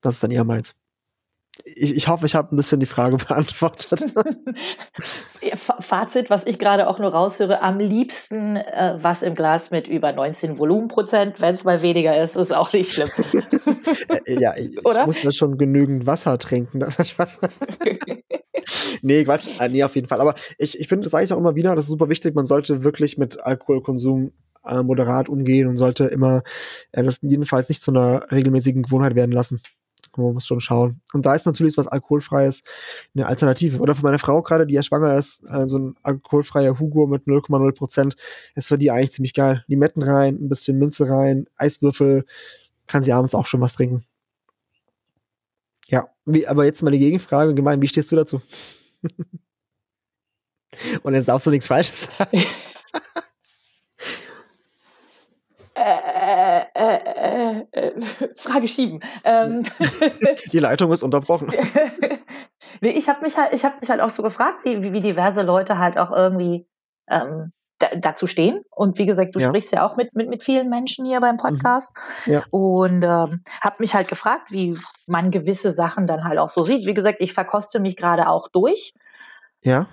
[0.01, 0.75] das ist dann eher meins
[1.63, 4.05] ich, ich hoffe, ich habe ein bisschen die Frage beantwortet.
[5.79, 10.11] Fazit, was ich gerade auch nur raushöre, am liebsten äh, was im Glas mit über
[10.11, 11.41] 19 Volumenprozent.
[11.41, 13.09] Wenn es mal weniger ist, ist auch nicht schlimm.
[14.25, 15.05] Ja, ich, Oder?
[15.05, 16.81] muss da schon genügend Wasser trinken.
[16.81, 17.49] Wasser.
[19.01, 20.21] nee, Quatsch, äh, nee, auf jeden Fall.
[20.21, 22.33] Aber ich, ich finde, das sage ich auch immer wieder, das ist super wichtig.
[22.33, 24.31] Man sollte wirklich mit Alkoholkonsum
[24.65, 26.43] äh, moderat umgehen und sollte immer
[26.93, 29.61] äh, das jedenfalls nicht zu einer regelmäßigen Gewohnheit werden lassen.
[30.17, 31.01] Man muss schon schauen.
[31.13, 32.63] Und da ist natürlich was Alkoholfreies
[33.15, 33.79] eine Alternative.
[33.79, 37.25] Oder für meine Frau gerade, die ja schwanger ist, äh, so ein alkoholfreier Hugo mit
[37.25, 38.15] 0,0 Prozent,
[38.55, 39.63] ist für die eigentlich ziemlich geil.
[39.67, 42.25] Limetten rein, ein bisschen Minze rein, Eiswürfel,
[42.87, 44.05] kann sie abends auch schon was trinken.
[45.87, 48.41] Ja, wie, aber jetzt mal die Gegenfrage, gemein, wie stehst du dazu?
[51.03, 52.43] Und jetzt darfst du nichts Falsches sagen.
[55.83, 57.91] Äh, äh, äh,
[58.35, 59.01] Frage schieben.
[59.23, 59.65] Ähm.
[60.51, 61.51] Die Leitung ist unterbrochen.
[62.81, 65.01] nee, ich habe mich halt, ich habe mich halt auch so gefragt, wie, wie, wie
[65.01, 66.67] diverse Leute halt auch irgendwie
[67.09, 68.61] ähm, da, dazu stehen.
[68.71, 69.49] Und wie gesagt, du ja.
[69.49, 71.39] sprichst ja auch mit, mit, mit vielen Menschen hier beim mhm.
[71.39, 71.91] Podcast.
[72.25, 72.33] Mhm.
[72.33, 72.43] Ja.
[72.51, 76.85] Und ähm, habe mich halt gefragt, wie man gewisse Sachen dann halt auch so sieht.
[76.85, 78.93] Wie gesagt, ich verkoste mich gerade auch durch.
[79.63, 79.87] Ja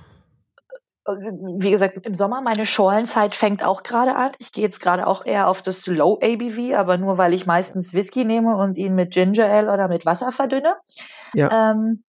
[1.06, 4.32] wie gesagt, im Sommer, meine Schorlenzeit fängt auch gerade an.
[4.38, 7.94] Ich gehe jetzt gerade auch eher auf das Low ABV, aber nur weil ich meistens
[7.94, 10.76] Whisky nehme und ihn mit Ginger Ale oder mit Wasser verdünne.
[11.32, 11.70] Ja.
[11.70, 12.04] Ähm,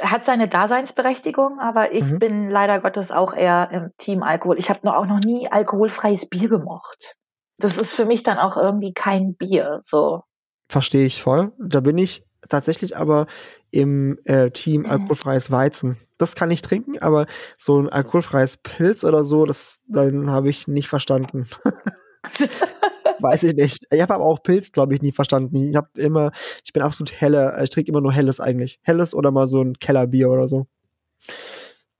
[0.00, 2.18] hat seine Daseinsberechtigung, aber ich mhm.
[2.18, 4.58] bin leider Gottes auch eher im Team Alkohol.
[4.58, 7.16] Ich habe auch noch nie alkoholfreies Bier gemocht.
[7.58, 9.80] Das ist für mich dann auch irgendwie kein Bier.
[9.84, 10.22] So.
[10.68, 11.52] Verstehe ich voll.
[11.58, 13.26] Da bin ich tatsächlich aber
[13.70, 14.90] im äh, Team mhm.
[14.90, 15.96] alkoholfreies Weizen.
[16.18, 17.26] Das kann ich trinken, aber
[17.56, 21.48] so ein alkoholfreies Pilz oder so, das dann habe ich nicht verstanden.
[23.18, 23.86] Weiß ich nicht.
[23.90, 25.56] Ich habe aber auch Pilz, glaube ich, nie verstanden.
[25.56, 26.32] Ich habe immer,
[26.64, 28.78] ich bin absolut helle, ich trinke immer nur helles eigentlich.
[28.82, 30.66] Helles oder mal so ein Kellerbier oder so.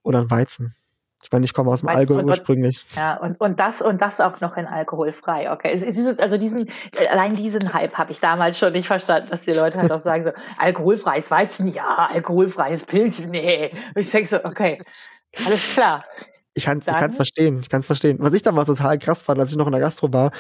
[0.02, 0.74] Oder ein Weizen.
[1.22, 2.84] Ich meine, ich komme aus dem Allgäu ursprünglich.
[2.96, 5.52] Ja, und, und das und das auch noch in alkoholfrei.
[5.52, 5.70] Okay.
[5.72, 6.68] Es, es also diesen,
[7.10, 10.24] allein diesen Hype habe ich damals schon nicht verstanden, dass die Leute halt auch sagen
[10.24, 13.70] so, alkoholfreies Weizen, ja, alkoholfreies Pilz, nee.
[13.94, 14.78] Und ich denke so, okay,
[15.46, 16.04] alles klar.
[16.54, 18.18] Ich kann es verstehen, ich kann es verstehen.
[18.20, 20.32] Was ich damals total krass fand, als ich noch in der Gastro war,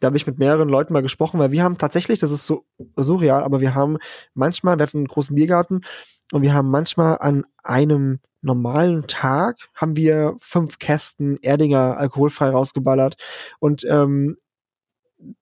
[0.00, 2.66] da habe ich mit mehreren Leuten mal gesprochen, weil wir haben tatsächlich, das ist so
[2.96, 3.98] surreal, aber wir haben
[4.34, 5.82] manchmal, wir hatten einen großen Biergarten
[6.32, 13.16] und wir haben manchmal an einem normalen Tag haben wir fünf Kästen Erdinger alkoholfrei rausgeballert
[13.58, 14.36] und ähm,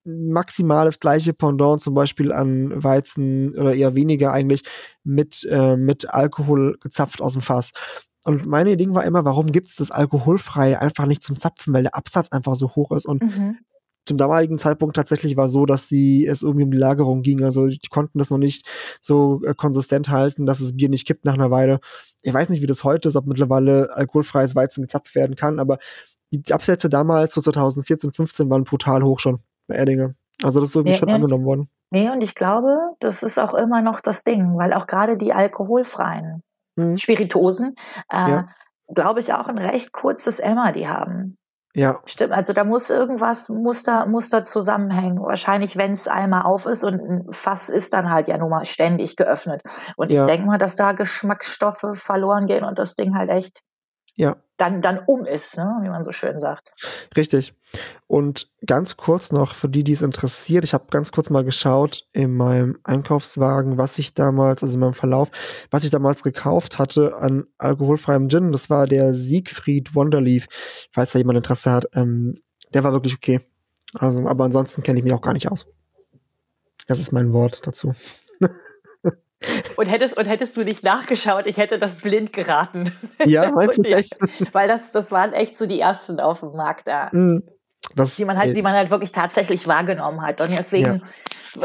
[0.05, 4.63] maximal das gleiche Pendant zum Beispiel an Weizen oder eher weniger eigentlich
[5.03, 7.71] mit, äh, mit Alkohol gezapft aus dem Fass.
[8.23, 11.83] Und meine Ding war immer, warum gibt es das alkoholfrei einfach nicht zum Zapfen, weil
[11.83, 13.05] der Absatz einfach so hoch ist.
[13.05, 13.57] Und mhm
[14.05, 17.43] zum damaligen Zeitpunkt tatsächlich war so, dass sie es irgendwie um die Lagerung ging.
[17.43, 18.67] Also die konnten das noch nicht
[19.01, 21.79] so äh, konsistent halten, dass das Bier nicht kippt nach einer Weile.
[22.21, 25.77] Ich weiß nicht, wie das heute ist, ob mittlerweile alkoholfreies Weizen gezapft werden kann, aber
[26.31, 30.15] die Absätze damals, so 2014, 15, waren brutal hoch schon bei Erdinger.
[30.41, 31.69] Also das ist irgendwie nee, schon nee, angenommen worden.
[31.91, 35.31] Nee, und ich glaube, das ist auch immer noch das Ding, weil auch gerade die
[35.31, 36.41] alkoholfreien
[36.77, 36.97] hm.
[36.97, 37.75] Spiritosen,
[38.11, 38.47] äh, ja.
[38.93, 41.35] glaube ich, auch ein recht kurzes Emma die haben.
[41.75, 41.99] Ja.
[42.05, 45.19] Stimmt, also da muss irgendwas, muss da, muss da zusammenhängen.
[45.19, 48.65] Wahrscheinlich, wenn es einmal auf ist und ein Fass ist dann halt ja nun mal
[48.65, 49.61] ständig geöffnet.
[49.95, 50.21] Und ja.
[50.21, 53.61] ich denke mal, dass da Geschmacksstoffe verloren gehen und das Ding halt echt
[54.15, 54.35] ja.
[54.57, 55.79] Dann, dann um ist, ne?
[55.81, 56.73] wie man so schön sagt.
[57.17, 57.53] Richtig.
[58.07, 62.05] Und ganz kurz noch, für die, die es interessiert, ich habe ganz kurz mal geschaut
[62.11, 65.31] in meinem Einkaufswagen, was ich damals, also in meinem Verlauf,
[65.71, 68.51] was ich damals gekauft hatte an alkoholfreiem Gin.
[68.51, 70.45] Das war der Siegfried Wonderleaf,
[70.91, 71.85] falls da jemand Interesse hat.
[71.93, 72.39] Ähm,
[72.73, 73.41] der war wirklich okay.
[73.95, 75.65] Also, aber ansonsten kenne ich mich auch gar nicht aus.
[76.87, 77.93] Das ist mein Wort dazu.
[79.75, 82.93] Und hättest, und hättest du nicht nachgeschaut, ich hätte das blind geraten.
[83.25, 84.17] Ja, meinst du echt?
[84.51, 87.09] Weil das, das waren echt so die ersten auf dem Markt da.
[87.11, 87.43] Mm,
[87.95, 90.41] das, die man halt, die man halt wirklich tatsächlich wahrgenommen hat.
[90.41, 90.99] Und deswegen ja.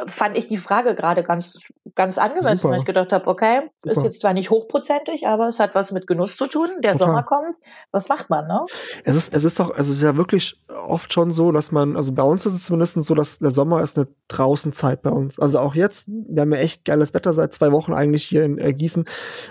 [0.06, 1.58] Fand ich die Frage gerade ganz,
[1.94, 2.72] ganz angemessen, Super.
[2.72, 3.96] weil ich gedacht habe, okay, Super.
[3.96, 6.68] ist jetzt zwar nicht hochprozentig, aber es hat was mit Genuss zu tun.
[6.82, 7.08] Der Total.
[7.08, 7.56] Sommer kommt.
[7.90, 8.66] Was macht man, ne?
[9.04, 11.96] Es ist, es ist doch, also es ist ja wirklich oft schon so, dass man,
[11.96, 15.38] also bei uns ist es zumindest so, dass der Sommer ist eine Draußenzeit bei uns.
[15.38, 18.58] Also auch jetzt, wir haben ja echt geiles Wetter seit zwei Wochen eigentlich hier in
[18.58, 19.04] äh, Gießen.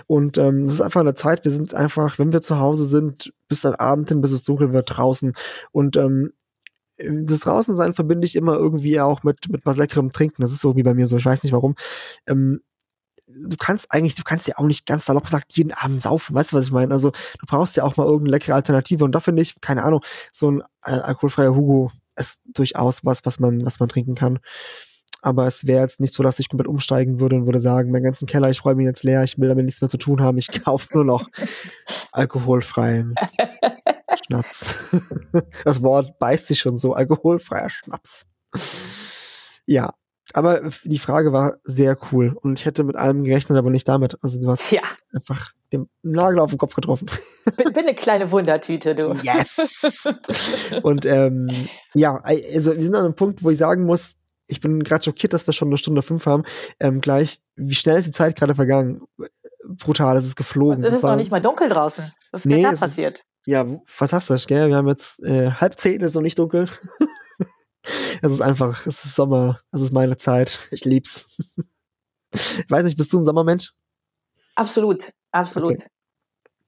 [0.06, 3.32] Und ähm, es ist einfach eine Zeit, wir sind einfach, wenn wir zu Hause sind,
[3.48, 5.32] bis dann Abend hin, bis es dunkel wird, draußen.
[5.72, 6.32] Und ähm,
[6.98, 10.42] das Draußensein verbinde ich immer irgendwie auch mit, mit was leckerem Trinken.
[10.42, 11.74] Das ist so wie bei mir so, ich weiß nicht warum.
[12.26, 12.60] Ähm,
[13.28, 16.52] du kannst eigentlich, du kannst ja auch nicht ganz salopp gesagt jeden Abend saufen, weißt
[16.52, 16.92] du, was ich meine?
[16.92, 20.00] Also du brauchst ja auch mal irgendeine leckere Alternative und da finde ich, keine Ahnung,
[20.32, 24.40] so ein äh, alkoholfreier Hugo ist durchaus was, was man, was man trinken kann.
[25.20, 28.04] Aber es wäre jetzt nicht so, dass ich komplett umsteigen würde und würde sagen, meinen
[28.04, 30.38] ganzen Keller, ich räume ihn jetzt leer, ich will damit nichts mehr zu tun haben,
[30.38, 31.28] ich kaufe nur noch
[32.12, 33.14] alkoholfreien
[34.24, 34.76] Schnaps.
[35.64, 38.26] Das Wort beißt sich schon so, alkoholfreier Schnaps.
[39.66, 39.90] Ja,
[40.34, 44.16] aber die Frage war sehr cool und ich hätte mit allem gerechnet, aber nicht damit.
[44.22, 44.82] Also du hast ja.
[45.14, 47.10] einfach den Nagel auf den Kopf getroffen.
[47.56, 49.14] Bin, bin eine kleine Wundertüte, du.
[49.22, 50.08] Yes!
[50.82, 54.14] und ähm, ja, also wir sind an einem Punkt, wo ich sagen muss,
[54.48, 56.42] ich bin gerade schockiert, dass wir schon eine Stunde fünf haben.
[56.80, 59.02] Ähm, gleich, wie schnell ist die Zeit gerade vergangen?
[59.64, 60.82] Brutal, es ist geflogen.
[60.82, 62.10] Es ist noch nicht mal dunkel draußen.
[62.32, 63.18] Was ist nee, da passiert?
[63.18, 64.68] Ist, ja, fantastisch, gell?
[64.68, 66.68] Wir haben jetzt äh, halb zehn, ist noch nicht dunkel.
[68.22, 70.68] es ist einfach, es ist Sommer, es ist meine Zeit.
[70.70, 71.28] Ich lieb's.
[72.32, 73.72] ich weiß nicht, bist du ein Sommermensch?
[74.54, 75.74] Absolut, absolut.
[75.74, 75.86] Okay.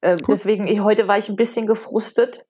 [0.02, 0.26] Äh, cool.
[0.28, 2.46] Deswegen, ich, heute war ich ein bisschen gefrustet,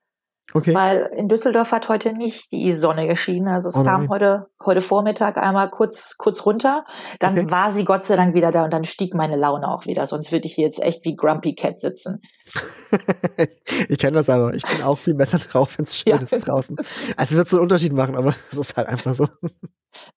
[0.53, 0.74] Okay.
[0.74, 3.48] Weil in Düsseldorf hat heute nicht die Sonne geschienen.
[3.48, 6.84] Also es oh kam heute, heute Vormittag einmal kurz, kurz runter.
[7.18, 7.51] Dann okay.
[7.51, 10.07] war sie Gott sei Dank wieder da und dann stieg meine Laune auch wieder.
[10.07, 12.20] Sonst würde ich hier jetzt echt wie Grumpy Cat sitzen.
[13.88, 14.55] ich kenne das aber.
[14.55, 16.18] Ich bin auch viel besser drauf, wenn es schön ja.
[16.18, 16.76] ist draußen.
[17.16, 19.24] Also wird es einen Unterschied machen, aber es ist halt einfach so.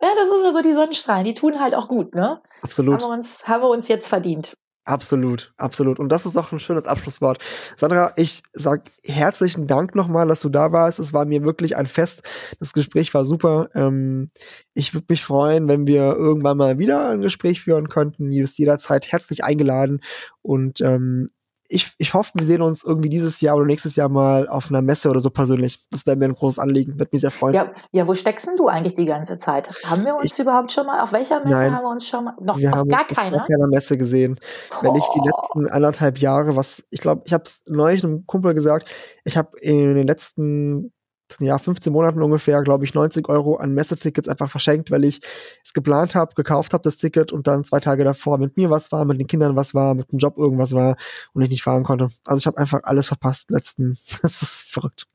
[0.01, 1.25] Ja, das ist also die Sonnenstrahlen.
[1.25, 2.41] Die tun halt auch gut, ne?
[2.61, 3.01] Absolut.
[3.01, 4.55] Haben wir uns, haben wir uns jetzt verdient.
[4.85, 5.97] Absolut, absolut.
[5.97, 7.37] Und das ist doch ein schönes Abschlusswort.
[7.77, 10.99] Sandra, ich sag herzlichen Dank nochmal, dass du da warst.
[10.99, 12.23] Es war mir wirklich ein Fest.
[12.59, 13.69] Das Gespräch war super.
[13.75, 14.29] Ähm,
[14.73, 18.29] ich würde mich freuen, wenn wir irgendwann mal wieder ein Gespräch führen könnten.
[18.29, 20.01] Du bist jederzeit herzlich eingeladen.
[20.41, 21.29] Und ähm,
[21.69, 24.81] ich, ich hoffe, wir sehen uns irgendwie dieses Jahr oder nächstes Jahr mal auf einer
[24.81, 25.85] Messe oder so persönlich.
[25.89, 27.55] Das wäre mir ein großes Anliegen, würde mich sehr freuen.
[27.55, 29.69] Ja, ja, wo steckst denn du eigentlich die ganze Zeit?
[29.85, 32.25] Haben wir uns ich, überhaupt schon mal, auf welcher Messe nein, haben wir uns schon
[32.25, 33.41] mal, noch wir auf haben gar keiner?
[33.41, 34.39] Auf keiner Messe gesehen.
[34.71, 34.83] Oh.
[34.83, 38.53] Wenn ich die letzten anderthalb Jahre, was, ich glaube, ich habe es neulich einem Kumpel
[38.53, 38.89] gesagt,
[39.23, 40.93] ich habe in den letzten
[41.39, 45.21] ja, 15 Monaten ungefähr, glaube ich, 90 Euro an Messetickets einfach verschenkt, weil ich
[45.63, 48.91] es geplant habe, gekauft habe, das Ticket und dann zwei Tage davor mit mir was
[48.91, 50.95] war, mit den Kindern was war, mit dem Job irgendwas war
[51.33, 52.09] und ich nicht fahren konnte.
[52.25, 53.97] Also ich habe einfach alles verpasst letzten.
[54.23, 55.07] Das ist verrückt.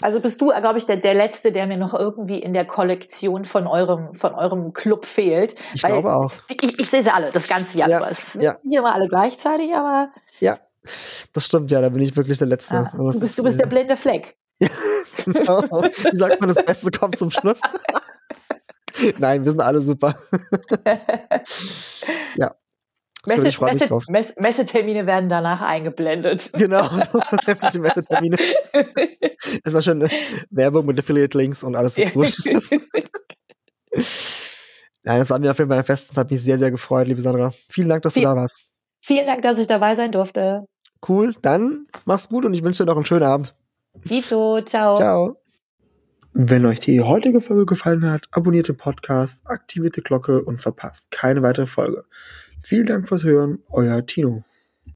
[0.00, 3.44] Also bist du, glaube ich, der, der Letzte, der mir noch irgendwie in der Kollektion
[3.44, 5.54] von eurem, von eurem Club fehlt.
[5.74, 6.32] Ich glaube auch.
[6.48, 7.88] Ich, ich sehe sie alle, das ganze Jahr.
[7.88, 8.56] Ja, ja.
[8.68, 10.10] Hier mal alle gleichzeitig, aber.
[10.40, 10.58] Ja,
[11.32, 12.76] das stimmt, ja, da bin ich wirklich der Letzte.
[12.76, 14.36] Ah, du bist, du bist der blinde Fleck.
[15.24, 15.82] Genau.
[15.82, 17.60] Wie sagt man, das Beste kommt zum Schluss?
[19.18, 20.18] Nein, wir sind alle super.
[22.36, 22.54] ja.
[23.26, 26.50] Messe, Messe, Messe, Messetermine werden danach eingeblendet.
[26.54, 28.36] Genau, so sämtliche Messetermine.
[29.64, 30.08] Es war schon
[30.50, 32.32] Werbung mit Affiliate-Links und alles ist gut.
[35.02, 36.10] Nein, das war mir auf jeden Fall ein Fest.
[36.10, 37.52] Das hat mich sehr, sehr gefreut, liebe Sandra.
[37.68, 38.60] Vielen Dank, dass Viel, du da warst.
[39.00, 40.64] Vielen Dank, dass ich dabei sein durfte.
[41.06, 43.54] Cool, dann mach's gut und ich wünsche dir noch einen schönen Abend.
[44.04, 44.96] Dito, ciao.
[44.96, 45.36] Ciao.
[46.32, 51.10] Wenn euch die heutige Folge gefallen hat, abonniert den Podcast, aktiviert die Glocke und verpasst
[51.10, 52.04] keine weitere Folge.
[52.62, 54.44] Vielen Dank fürs Hören, euer Tino.